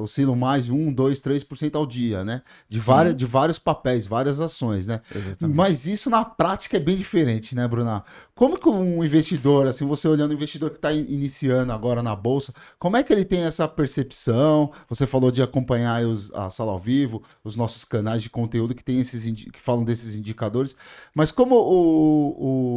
oscilam 0.00 0.34
mais 0.34 0.70
1, 0.70 0.90
2, 0.92 1.20
3% 1.20 1.74
ao 1.76 1.86
dia, 1.86 2.24
né? 2.24 2.40
De, 2.66 2.78
várias, 2.78 3.14
de 3.14 3.26
vários 3.26 3.58
papéis, 3.58 4.06
várias 4.06 4.40
ações, 4.40 4.86
né? 4.86 5.02
Exatamente. 5.14 5.54
Mas 5.54 5.86
isso 5.86 6.08
na 6.08 6.24
prática 6.24 6.78
é 6.78 6.80
bem 6.80 6.96
diferente, 6.96 7.54
né, 7.54 7.68
Bruna? 7.68 8.02
Como 8.34 8.58
que 8.58 8.68
um 8.70 9.04
investidor, 9.04 9.66
assim, 9.66 9.86
você 9.86 10.08
olhando 10.08 10.30
o 10.30 10.34
investidor 10.34 10.70
que 10.70 10.76
está 10.76 10.90
iniciando 10.92 11.72
agora 11.72 12.02
na 12.02 12.16
bolsa, 12.16 12.54
como 12.78 12.96
é 12.96 13.02
que 13.02 13.12
ele 13.12 13.24
tem 13.24 13.42
essa 13.42 13.68
percepção? 13.68 14.72
Você 14.88 15.06
falou 15.06 15.30
de 15.30 15.42
acompanhar 15.42 16.04
os- 16.06 16.32
a 16.32 16.48
sala 16.48 16.72
ao 16.72 16.78
vivo, 16.78 17.22
os 17.44 17.54
nossos 17.54 17.84
canais 17.84 18.22
de 18.22 18.30
conteúdo 18.30 18.74
que 18.74 18.82
tem 18.84 18.98
esses 18.98 19.24
que 19.52 19.60
falam 19.60 19.84
desses 19.84 20.14
indicadores, 20.14 20.74
mas 21.14 21.30
como 21.30 21.54
o, 21.54 22.28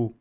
o, 0.08 0.13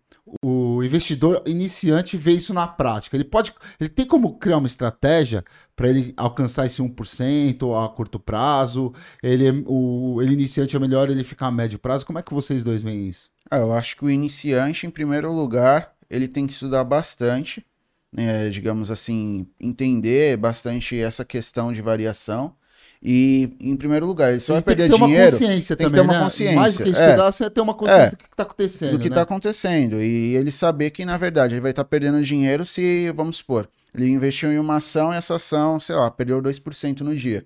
o 0.45 0.83
investidor 0.83 1.43
iniciante 1.47 2.17
vê 2.17 2.33
isso 2.33 2.55
na 2.55 2.67
prática? 2.67 3.17
Ele 3.17 3.25
pode, 3.25 3.53
ele 3.79 3.89
tem 3.89 4.07
como 4.07 4.39
criar 4.39 4.59
uma 4.59 4.67
estratégia 4.67 5.45
para 5.75 5.89
ele 5.89 6.13
alcançar 6.17 6.67
esse 6.67 6.83
1% 6.83 7.85
a 7.85 7.89
curto 7.89 8.19
prazo? 8.19 8.93
Ele, 9.23 9.65
o, 9.67 10.21
ele 10.23 10.35
iniciante 10.35 10.77
é 10.77 10.79
melhor 10.79 11.11
ele 11.11 11.25
ficar 11.25 11.47
a 11.47 11.51
médio 11.51 11.79
prazo? 11.79 12.07
Como 12.07 12.19
é 12.19 12.23
que 12.23 12.35
vocês 12.35 12.65
dois 12.65 12.83
veem 12.83 13.09
isso? 13.09 13.31
Ah, 13.51 13.59
eu 13.59 13.73
acho 13.73 13.97
que 13.97 14.05
o 14.05 14.11
iniciante, 14.11 14.87
em 14.87 14.91
primeiro 14.91 15.33
lugar, 15.33 15.93
ele 16.09 16.29
tem 16.29 16.47
que 16.47 16.53
estudar 16.53 16.85
bastante, 16.85 17.65
né, 18.13 18.49
digamos 18.49 18.91
assim, 18.91 19.47
entender 19.59 20.37
bastante 20.37 20.99
essa 20.99 21.25
questão 21.25 21.73
de 21.73 21.83
variação. 21.83 22.55
E, 23.03 23.57
em 23.59 23.77
primeiro 23.77 24.05
lugar, 24.05 24.31
ele 24.31 24.41
só 24.41 24.55
vai 24.55 24.59
Ele 24.59 24.65
tem 24.65 24.75
que 24.75 24.77
perder 24.77 24.91
ter 24.93 24.97
uma 25.01 25.07
dinheiro 25.07 25.31
consciência 25.33 25.77
tem 25.77 25.87
que 25.87 25.93
também, 25.93 26.05
ter 26.07 26.11
uma 26.11 26.19
né? 26.19 26.25
consciência, 26.25 26.57
Mais 26.57 26.77
do 26.77 26.83
que 26.83 26.89
é. 26.91 26.93
estudar, 26.93 27.33
você 27.33 27.51
ter 27.51 27.61
uma 27.63 27.75
consciência 27.75 28.03
É. 28.03 28.11
do 28.11 28.17
que 28.17 28.25
está 28.25 28.43
acontecendo, 28.43 28.91
do 28.91 28.99
que 28.99 29.05
né? 29.05 29.09
está 29.09 29.23
acontecendo. 29.23 30.03
E 30.03 30.37
ele 30.37 30.51
saber 30.51 30.91
que, 30.91 31.05
na 31.05 31.17
verdade, 31.17 31.55
ele 31.55 31.63
vai 31.63 31.71
estar 31.71 31.85
perdendo 31.85 32.21
dinheiro 32.23 32.63
se, 32.65 33.11
vamos 33.17 33.39
supor, 33.39 33.69
ele 33.95 34.11
investiu 34.11 34.53
em 34.53 34.59
uma 34.59 34.77
ação 34.77 35.15
e 35.15 35.17
essa 35.17 35.37
ação, 35.37 35.81
sei 35.81 35.97
lá, 35.97 36.11
perdeu 36.11 36.43
2% 36.43 37.01
no 37.01 37.17
dia. 37.17 37.45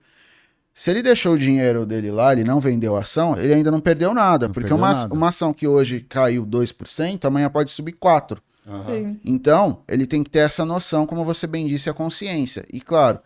Se 0.77 0.91
ele 0.91 1.05
deixou 1.05 1.35
o 1.35 1.39
dinheiro 1.39 1.87
dele 1.87 2.11
lá, 2.11 2.33
ele 2.33 2.43
não 2.43 2.59
vendeu 2.59 2.97
a 2.97 3.01
ação, 3.01 3.39
ele 3.39 3.55
ainda 3.55 3.71
não 3.71 3.79
perdeu 3.79 4.13
nada. 4.13 4.49
Não 4.49 4.53
porque 4.53 4.69
perdeu 4.69 4.77
uma, 4.77 4.93
nada. 4.93 5.15
uma 5.15 5.29
ação 5.29 5.55
que 5.55 5.69
hoje 5.69 6.01
caiu 6.09 6.45
2%, 6.45 7.25
amanhã 7.25 7.49
pode 7.49 7.71
subir 7.71 7.93
4%. 7.93 8.39
Aham. 8.67 8.85
Sim. 8.89 9.21
Então, 9.25 9.83
ele 9.87 10.05
tem 10.05 10.25
que 10.25 10.31
ter 10.31 10.41
essa 10.41 10.65
noção, 10.65 11.07
como 11.07 11.25
você 11.25 11.47
bem 11.47 11.65
disse, 11.67 11.89
a 11.89 11.95
consciência. 11.95 12.65
E 12.73 12.81
claro, 12.81 13.21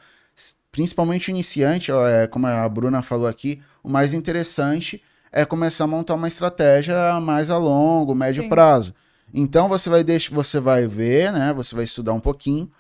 principalmente 0.79 1.29
o 1.29 1.33
iniciante, 1.33 1.91
ó, 1.91 2.07
é, 2.07 2.29
como 2.29 2.47
a 2.47 2.69
Bruna 2.69 3.03
falou 3.03 3.27
aqui, 3.27 3.61
o 3.83 3.89
mais 3.89 4.15
interessante 4.15 5.03
é 5.33 5.45
começar 5.45 5.83
a 5.83 5.87
montar 5.89 6.15
uma 6.15 6.29
estratégia 6.29 7.19
mais 7.21 7.51
a 7.51 7.59
longo, 7.59 8.15
médio 8.15 8.45
Sim. 8.45 8.49
prazo. 8.49 8.95
Então 9.35 9.69
você 9.69 9.91
vai 9.91 10.05
deixar, 10.05 10.33
você 10.33 10.61
vai 10.61 10.87
ver, 10.87 11.33
né? 11.33 11.53
Você 11.53 11.75
vai 11.75 11.85
estudar 11.85 12.13
um 12.13 12.21
pouquinho, 12.21 12.71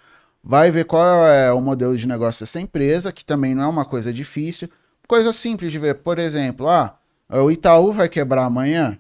vai 0.44 0.70
ver 0.70 0.84
qual 0.84 1.26
é 1.26 1.52
o 1.52 1.60
modelo 1.60 1.96
de 1.96 2.06
negócio 2.06 2.44
dessa 2.44 2.60
empresa, 2.60 3.10
que 3.10 3.24
também 3.24 3.52
não 3.52 3.64
é 3.64 3.66
uma 3.66 3.84
coisa 3.84 4.12
difícil. 4.12 4.68
Coisa 5.08 5.32
simples 5.32 5.72
de 5.72 5.80
ver, 5.80 5.96
por 5.96 6.20
exemplo, 6.20 6.68
ah, 6.68 6.96
o 7.28 7.50
Itaú 7.50 7.92
vai 7.92 8.08
quebrar 8.08 8.44
amanhã? 8.44 8.96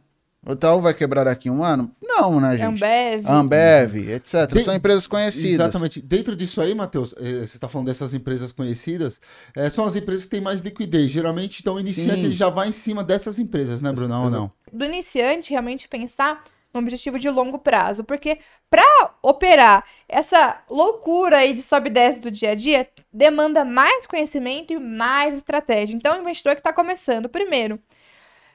O 0.46 0.52
Itaú 0.52 0.80
vai 0.80 0.94
quebrar 0.94 1.24
daqui 1.24 1.48
a 1.48 1.52
um 1.52 1.62
ano? 1.64 1.90
Não, 2.00 2.40
né, 2.40 2.56
gente? 2.56 2.66
Ambev. 2.66 3.26
Ambev, 3.28 3.96
etc. 4.10 4.46
De- 4.52 4.64
São 4.64 4.74
empresas 4.74 5.06
conhecidas. 5.06 5.54
Exatamente. 5.54 6.00
Dentro 6.00 6.34
disso 6.36 6.60
aí, 6.60 6.74
Matheus, 6.74 7.12
eh, 7.18 7.40
você 7.46 7.56
está 7.56 7.68
falando 7.68 7.88
dessas 7.88 8.14
empresas 8.14 8.52
conhecidas, 8.52 9.20
eh, 9.54 9.68
são 9.68 9.84
as 9.84 9.96
empresas 9.96 10.24
que 10.24 10.30
têm 10.30 10.40
mais 10.40 10.60
liquidez. 10.60 11.10
Geralmente, 11.10 11.60
então, 11.60 11.74
o 11.74 11.80
iniciante 11.80 12.20
Sim. 12.20 12.26
ele 12.28 12.34
já 12.36 12.48
vai 12.48 12.68
em 12.68 12.72
cima 12.72 13.02
dessas 13.04 13.38
empresas, 13.38 13.82
né, 13.82 13.92
Brunão, 13.92 14.24
ou 14.24 14.30
não? 14.30 14.52
do 14.72 14.84
iniciante 14.84 15.50
realmente 15.50 15.88
pensar 15.88 16.42
no 16.72 16.80
objetivo 16.80 17.18
de 17.18 17.30
longo 17.30 17.58
prazo, 17.58 18.04
porque 18.04 18.38
para 18.70 18.84
operar 19.22 19.82
essa 20.06 20.60
loucura 20.70 21.38
aí 21.38 21.54
de 21.54 21.62
sobe 21.62 21.88
e 21.88 21.92
desce 21.92 22.20
do 22.20 22.30
dia 22.30 22.50
a 22.50 22.54
dia, 22.54 22.86
demanda 23.10 23.64
mais 23.64 24.04
conhecimento 24.06 24.72
e 24.72 24.78
mais 24.78 25.34
estratégia. 25.34 25.94
Então, 25.96 26.16
o 26.16 26.20
investidor 26.20 26.54
que 26.54 26.60
está 26.60 26.72
começando, 26.72 27.28
primeiro, 27.28 27.80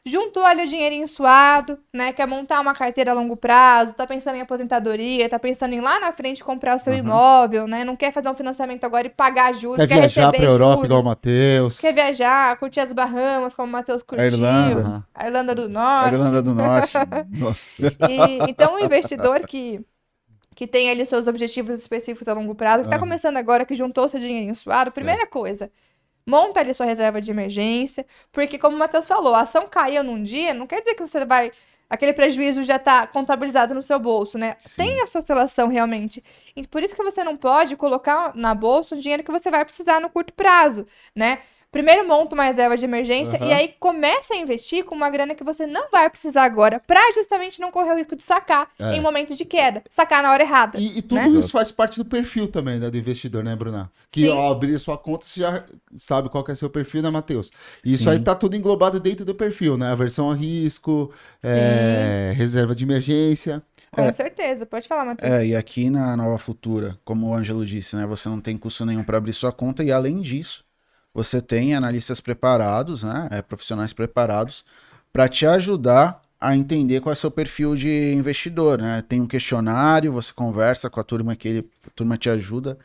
juntou 0.05 0.45
ali 0.45 0.63
o 0.63 0.67
dinheirinho 0.67 1.07
suado, 1.07 1.79
né, 1.93 2.11
quer 2.13 2.25
montar 2.27 2.59
uma 2.59 2.73
carteira 2.73 3.11
a 3.11 3.13
longo 3.13 3.37
prazo, 3.37 3.93
tá 3.93 4.05
pensando 4.05 4.35
em 4.35 4.41
aposentadoria, 4.41 5.29
tá 5.29 5.39
pensando 5.39 5.73
em 5.73 5.79
lá 5.81 5.99
na 5.99 6.11
frente 6.11 6.43
comprar 6.43 6.75
o 6.75 6.79
seu 6.79 6.93
Aham. 6.93 6.99
imóvel, 6.99 7.67
né, 7.67 7.83
não 7.85 7.95
quer 7.95 8.11
fazer 8.11 8.29
um 8.29 8.35
financiamento 8.35 8.83
agora 8.83 9.07
e 9.07 9.09
pagar 9.09 9.53
juros, 9.53 9.77
Quer 9.77 9.87
quer, 9.87 9.95
viajar 9.99 10.31
receber 10.31 10.37
para 10.37 10.45
Europa 10.45 10.75
juros, 10.75 10.85
igual 10.85 11.01
o 11.01 11.05
Matheus. 11.05 11.79
quer 11.79 11.93
viajar, 11.93 12.57
curtir 12.57 12.79
as 12.81 12.93
Bahamas, 12.93 13.55
como 13.55 13.69
o 13.69 13.71
Matheus 13.71 14.03
curtiu, 14.03 14.25
Irlanda. 14.25 14.81
Aham. 14.81 15.03
a 15.15 15.27
Irlanda 15.27 15.55
do 15.55 15.63
A 15.63 15.69
Norte, 15.69 16.15
Irlanda 16.15 16.41
do 16.41 16.53
Norte. 16.53 16.97
Nossa. 17.31 17.83
e, 18.07 18.43
então, 18.49 18.75
o 18.75 18.79
investidor 18.79 19.43
que, 19.45 19.79
que 20.55 20.67
tem 20.67 20.89
ali 20.89 21.05
seus 21.05 21.27
objetivos 21.27 21.75
específicos 21.79 22.27
a 22.27 22.33
longo 22.33 22.55
prazo, 22.55 22.83
que 22.83 22.87
está 22.87 22.99
começando 22.99 23.37
agora, 23.37 23.65
que 23.65 23.75
juntou 23.75 24.07
seu 24.09 24.19
dinheirinho 24.19 24.55
suado, 24.55 24.91
Certo. 24.91 24.95
primeira 24.95 25.27
coisa, 25.27 25.71
monta 26.25 26.59
ali 26.59 26.73
sua 26.73 26.85
reserva 26.85 27.21
de 27.21 27.31
emergência, 27.31 28.05
porque 28.31 28.57
como 28.57 28.75
o 28.75 28.79
Matheus 28.79 29.07
falou, 29.07 29.33
a 29.35 29.41
ação 29.41 29.67
caiu 29.67 30.03
num 30.03 30.21
dia, 30.21 30.53
não 30.53 30.67
quer 30.67 30.79
dizer 30.79 30.95
que 30.95 31.05
você 31.05 31.25
vai... 31.25 31.51
Aquele 31.89 32.13
prejuízo 32.13 32.63
já 32.63 32.77
está 32.77 33.05
contabilizado 33.05 33.75
no 33.75 33.83
seu 33.83 33.99
bolso, 33.99 34.35
né? 34.35 34.55
Sim. 34.57 34.83
Tem 34.83 35.01
essa 35.01 35.19
oscilação 35.19 35.67
realmente. 35.67 36.23
E 36.55 36.65
por 36.65 36.81
isso 36.81 36.95
que 36.95 37.03
você 37.03 37.23
não 37.23 37.37
pode 37.37 37.75
colocar 37.75 38.33
na 38.35 38.55
bolsa 38.55 38.95
o 38.95 38.97
dinheiro 38.97 39.23
que 39.23 39.31
você 39.31 39.51
vai 39.51 39.63
precisar 39.63 39.99
no 39.99 40.09
curto 40.09 40.33
prazo, 40.33 40.87
né? 41.15 41.39
Primeiro 41.73 42.07
monta 42.07 42.35
uma 42.35 42.43
reserva 42.43 42.77
de 42.77 42.85
emergência 42.85 43.35
Aham. 43.39 43.47
e 43.47 43.51
aí 43.51 43.73
começa 43.79 44.35
a 44.35 44.37
investir 44.37 44.85
com 44.85 44.93
uma 44.93 45.09
grana 45.09 45.33
que 45.33 45.43
você 45.43 45.65
não 45.65 45.89
vai 45.89 46.07
precisar 46.07 46.43
agora, 46.43 46.79
pra 46.85 47.11
justamente 47.11 47.59
não 47.59 47.71
correr 47.71 47.93
o 47.93 47.97
risco 47.97 48.15
de 48.15 48.21
sacar 48.21 48.69
É. 48.77 48.95
em 48.95 49.01
momento 49.01 49.33
de 49.33 49.43
queda, 49.43 49.83
sacar 49.89 50.21
na 50.21 50.31
hora 50.31 50.43
errada. 50.43 50.77
E, 50.79 50.99
e 50.99 51.01
tudo 51.01 51.19
Né? 51.19 51.39
isso 51.39 51.51
faz 51.51 51.71
parte 51.71 51.97
do 51.97 52.05
perfil 52.05 52.47
também, 52.47 52.77
né, 52.79 52.91
do 52.91 52.95
investidor, 52.97 53.43
né, 53.43 53.55
Bruna? 53.55 53.91
Que 54.11 54.21
Sim. 54.21 54.29
ao 54.29 54.51
abrir 54.51 54.75
a 54.75 54.79
sua 54.79 54.99
conta, 54.99 55.25
você 55.25 55.39
já 55.39 55.63
sabe 55.97 56.29
qual 56.29 56.43
que 56.43 56.51
é 56.51 56.55
seu 56.55 56.69
perfil, 56.69 57.01
né, 57.01 57.09
Matheus? 57.09 57.51
E 57.83 57.95
isso 57.95 58.03
Sim. 58.03 58.11
aí 58.11 58.19
tá 58.19 58.35
tudo 58.35 58.55
englobado 58.55 58.99
dentro 58.99 59.25
do 59.25 59.33
perfil, 59.33 59.75
né? 59.75 59.91
Aversão 59.91 60.29
a 60.29 60.35
risco, 60.35 61.11
é, 61.43 62.33
reserva 62.35 62.75
de 62.75 62.83
emergência. 62.83 63.63
Com 63.91 64.01
É. 64.03 64.13
certeza, 64.13 64.63
pode 64.65 64.87
falar, 64.87 65.05
Matheus. 65.05 65.31
É, 65.31 65.45
e 65.47 65.55
aqui 65.55 65.89
na 65.89 66.15
Nova 66.15 66.37
Futura, 66.37 66.99
como 67.03 67.29
o 67.29 67.33
Ângelo 67.33 67.65
disse, 67.65 67.95
né, 67.95 68.05
você 68.05 68.29
não 68.29 68.39
tem 68.39 68.57
custo 68.57 68.85
nenhum 68.85 69.03
para 69.03 69.17
abrir 69.17 69.33
sua 69.33 69.51
conta 69.51 69.83
e 69.83 69.91
além 69.91 70.21
disso, 70.21 70.63
você 71.13 71.41
tem 71.41 71.75
analistas 71.75 72.19
preparados, 72.19 73.03
né, 73.03 73.27
é, 73.31 73.41
profissionais 73.41 73.93
preparados 73.93 74.65
para 75.11 75.27
te 75.27 75.45
ajudar 75.45 76.21
a 76.43 76.57
entender 76.57 76.99
qual 76.99 77.13
é 77.13 77.15
seu 77.15 77.31
perfil 77.31 77.73
de 77.73 78.13
investidor, 78.13 78.77
né? 78.77 79.01
Tem 79.07 79.21
um 79.21 79.25
questionário, 79.25 80.11
você 80.11 80.33
conversa 80.33 80.89
com 80.89 80.99
a 80.99 81.03
turma 81.03 81.37
que 81.37 81.47
ele, 81.47 81.69
a 81.87 81.89
turma 81.91 82.17
te 82.17 82.29
ajuda 82.29 82.77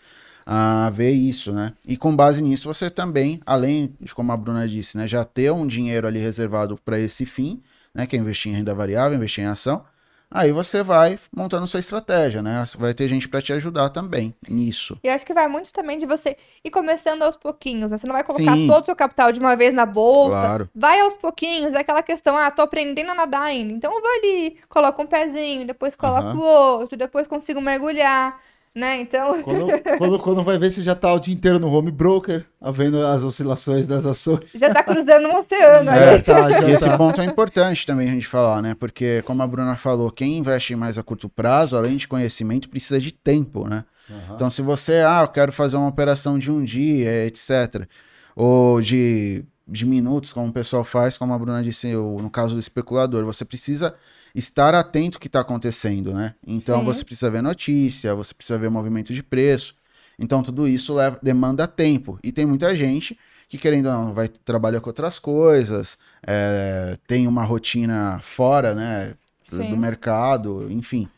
a 0.46 0.88
ver 0.90 1.10
isso, 1.10 1.52
né? 1.52 1.72
E 1.84 1.96
com 1.96 2.14
base 2.14 2.40
nisso 2.40 2.72
você 2.72 2.88
também, 2.88 3.40
além 3.44 3.92
de 4.00 4.14
como 4.14 4.30
a 4.30 4.36
Bruna 4.36 4.68
disse, 4.68 4.96
né, 4.96 5.08
já 5.08 5.24
ter 5.24 5.50
um 5.50 5.66
dinheiro 5.66 6.06
ali 6.06 6.20
reservado 6.20 6.78
para 6.84 7.00
esse 7.00 7.26
fim, 7.26 7.60
né, 7.92 8.06
que 8.06 8.14
é 8.14 8.18
investir 8.20 8.52
em 8.52 8.54
renda 8.54 8.72
variável, 8.74 9.16
investir 9.16 9.42
em 9.42 9.48
ação, 9.48 9.84
Aí 10.30 10.52
você 10.52 10.82
vai 10.82 11.18
montando 11.34 11.66
sua 11.66 11.80
estratégia, 11.80 12.42
né? 12.42 12.62
Vai 12.76 12.92
ter 12.92 13.08
gente 13.08 13.28
para 13.28 13.40
te 13.40 13.52
ajudar 13.54 13.88
também 13.88 14.34
nisso. 14.46 14.98
E 15.02 15.08
acho 15.08 15.24
que 15.24 15.32
vai 15.32 15.48
muito 15.48 15.72
também 15.72 15.96
de 15.96 16.04
você 16.04 16.36
ir 16.62 16.70
começando 16.70 17.22
aos 17.22 17.34
pouquinhos, 17.34 17.90
né? 17.90 17.96
Você 17.96 18.06
não 18.06 18.14
vai 18.14 18.22
colocar 18.22 18.54
Sim. 18.54 18.66
todo 18.66 18.82
o 18.82 18.84
seu 18.84 18.96
capital 18.96 19.32
de 19.32 19.40
uma 19.40 19.56
vez 19.56 19.72
na 19.72 19.86
bolsa. 19.86 20.38
Claro. 20.38 20.70
Vai 20.74 21.00
aos 21.00 21.16
pouquinhos, 21.16 21.72
é 21.72 21.78
aquela 21.78 22.02
questão, 22.02 22.36
ah, 22.36 22.50
tô 22.50 22.60
aprendendo 22.60 23.10
a 23.10 23.14
nadar 23.14 23.42
ainda. 23.42 23.72
Então 23.72 23.94
eu 23.94 24.00
vou 24.02 24.10
ali, 24.18 24.58
coloco 24.68 25.02
um 25.02 25.06
pezinho, 25.06 25.66
depois 25.66 25.94
coloco 25.94 26.28
Aham. 26.28 26.38
o 26.38 26.42
outro, 26.42 26.98
depois 26.98 27.26
consigo 27.26 27.60
mergulhar, 27.60 28.38
né? 28.78 29.00
Então, 29.00 29.42
Quando, 29.44 29.70
quando, 29.98 30.18
quando 30.20 30.44
vai 30.44 30.58
ver, 30.58 30.70
você 30.70 30.82
já 30.82 30.94
tá 30.94 31.12
o 31.12 31.18
dia 31.18 31.34
inteiro 31.34 31.58
no 31.58 31.68
home 31.72 31.90
broker, 31.90 32.44
vendo 32.72 33.04
as 33.04 33.22
oscilações 33.24 33.86
das 33.86 34.06
ações. 34.06 34.40
já 34.54 34.70
tá 34.70 34.82
cruzando 34.82 35.28
um 35.28 35.36
oceano 35.38 35.90
É, 35.90 36.16
aí. 36.16 36.22
tá, 36.22 36.50
já 36.52 36.68
E 36.68 36.70
esse 36.72 36.90
ponto 36.96 37.20
é 37.20 37.24
importante 37.24 37.86
também 37.86 38.08
a 38.08 38.12
gente 38.12 38.26
falar, 38.26 38.62
né? 38.62 38.74
Porque, 38.74 39.22
como 39.22 39.42
a 39.42 39.46
Bruna 39.46 39.76
falou, 39.76 40.10
quem 40.10 40.38
investe 40.38 40.74
mais 40.76 40.98
a 40.98 41.02
curto 41.02 41.28
prazo, 41.28 41.76
além 41.76 41.96
de 41.96 42.06
conhecimento, 42.08 42.68
precisa 42.68 43.00
de 43.00 43.12
tempo, 43.12 43.66
né? 43.68 43.84
Aham. 44.10 44.34
Então, 44.34 44.50
se 44.50 44.62
você, 44.62 45.02
ah, 45.06 45.22
eu 45.22 45.28
quero 45.28 45.52
fazer 45.52 45.76
uma 45.76 45.88
operação 45.88 46.38
de 46.38 46.50
um 46.50 46.62
dia, 46.64 47.26
etc., 47.26 47.88
ou 48.36 48.80
de, 48.80 49.44
de 49.66 49.84
minutos, 49.84 50.32
como 50.32 50.48
o 50.48 50.52
pessoal 50.52 50.84
faz, 50.84 51.18
como 51.18 51.34
a 51.34 51.38
Bruna 51.38 51.62
disse, 51.62 51.94
o- 51.96 52.18
no 52.22 52.30
caso 52.30 52.54
do 52.54 52.60
especulador, 52.60 53.24
você 53.24 53.44
precisa 53.44 53.94
estar 54.34 54.74
atento 54.74 55.16
ao 55.16 55.20
que 55.20 55.26
está 55.26 55.40
acontecendo, 55.40 56.12
né? 56.14 56.34
Então, 56.46 56.78
Sim. 56.80 56.84
você 56.84 57.04
precisa 57.04 57.30
ver 57.30 57.42
notícia, 57.42 58.14
você 58.14 58.34
precisa 58.34 58.58
ver 58.58 58.70
movimento 58.70 59.12
de 59.12 59.22
preço. 59.22 59.74
Então, 60.18 60.42
tudo 60.42 60.66
isso 60.66 60.92
leva, 60.94 61.18
demanda 61.22 61.66
tempo. 61.68 62.18
E 62.22 62.32
tem 62.32 62.44
muita 62.44 62.74
gente 62.74 63.16
que, 63.48 63.56
querendo 63.56 63.86
ou 63.86 63.92
não, 63.92 64.12
vai 64.14 64.28
trabalhar 64.28 64.80
com 64.80 64.90
outras 64.90 65.18
coisas, 65.18 65.96
é, 66.26 66.96
tem 67.06 67.26
uma 67.26 67.42
rotina 67.44 68.18
fora, 68.20 68.74
né? 68.74 69.14
do- 69.50 69.56
Sim. 69.56 69.70
do 69.70 69.76
mercado, 69.78 70.70
enfim, 70.70 71.08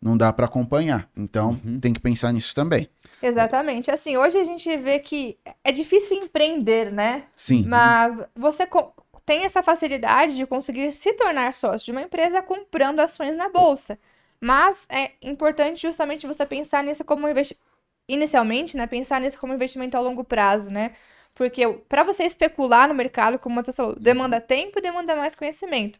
não 0.00 0.16
dá 0.16 0.32
para 0.32 0.46
acompanhar. 0.46 1.08
Então, 1.16 1.58
Uhum. 1.64 1.80
tem 1.80 1.92
que 1.92 1.98
pensar 1.98 2.30
nisso 2.32 2.54
também. 2.54 2.88
Exatamente. 3.20 3.90
Assim, 3.90 4.16
hoje 4.16 4.38
a 4.38 4.44
gente 4.44 4.76
vê 4.76 4.98
que 5.00 5.36
é 5.64 5.72
difícil 5.72 6.16
empreender, 6.16 6.92
né? 6.92 7.24
Sim. 7.34 7.64
Mas 7.66 8.14
você 8.36 8.64
tem 9.24 9.44
essa 9.44 9.62
facilidade 9.62 10.36
de 10.36 10.46
conseguir 10.46 10.92
se 10.92 11.12
tornar 11.14 11.54
sócio 11.54 11.86
de 11.86 11.92
uma 11.92 12.02
empresa 12.02 12.42
comprando 12.42 13.00
ações 13.00 13.36
na 13.36 13.48
bolsa. 13.48 13.98
Mas 14.40 14.86
é 14.88 15.12
importante 15.22 15.80
justamente 15.80 16.26
você 16.26 16.46
pensar 16.46 16.82
nisso 16.82 17.04
como 17.04 17.28
investimento. 17.28 17.64
Inicialmente, 18.08 18.76
né? 18.76 18.86
Pensar 18.86 19.20
nisso 19.20 19.38
como 19.38 19.54
investimento 19.54 19.96
a 19.96 20.00
longo 20.00 20.24
prazo, 20.24 20.70
né? 20.70 20.92
Porque 21.34 21.66
para 21.88 22.02
você 22.02 22.24
especular 22.24 22.88
no 22.88 22.94
mercado, 22.94 23.38
como 23.38 23.60
o 23.60 23.72
falou, 23.72 23.94
demanda 23.96 24.40
tempo 24.40 24.78
e 24.78 24.82
demanda 24.82 25.14
mais 25.14 25.34
conhecimento. 25.34 25.98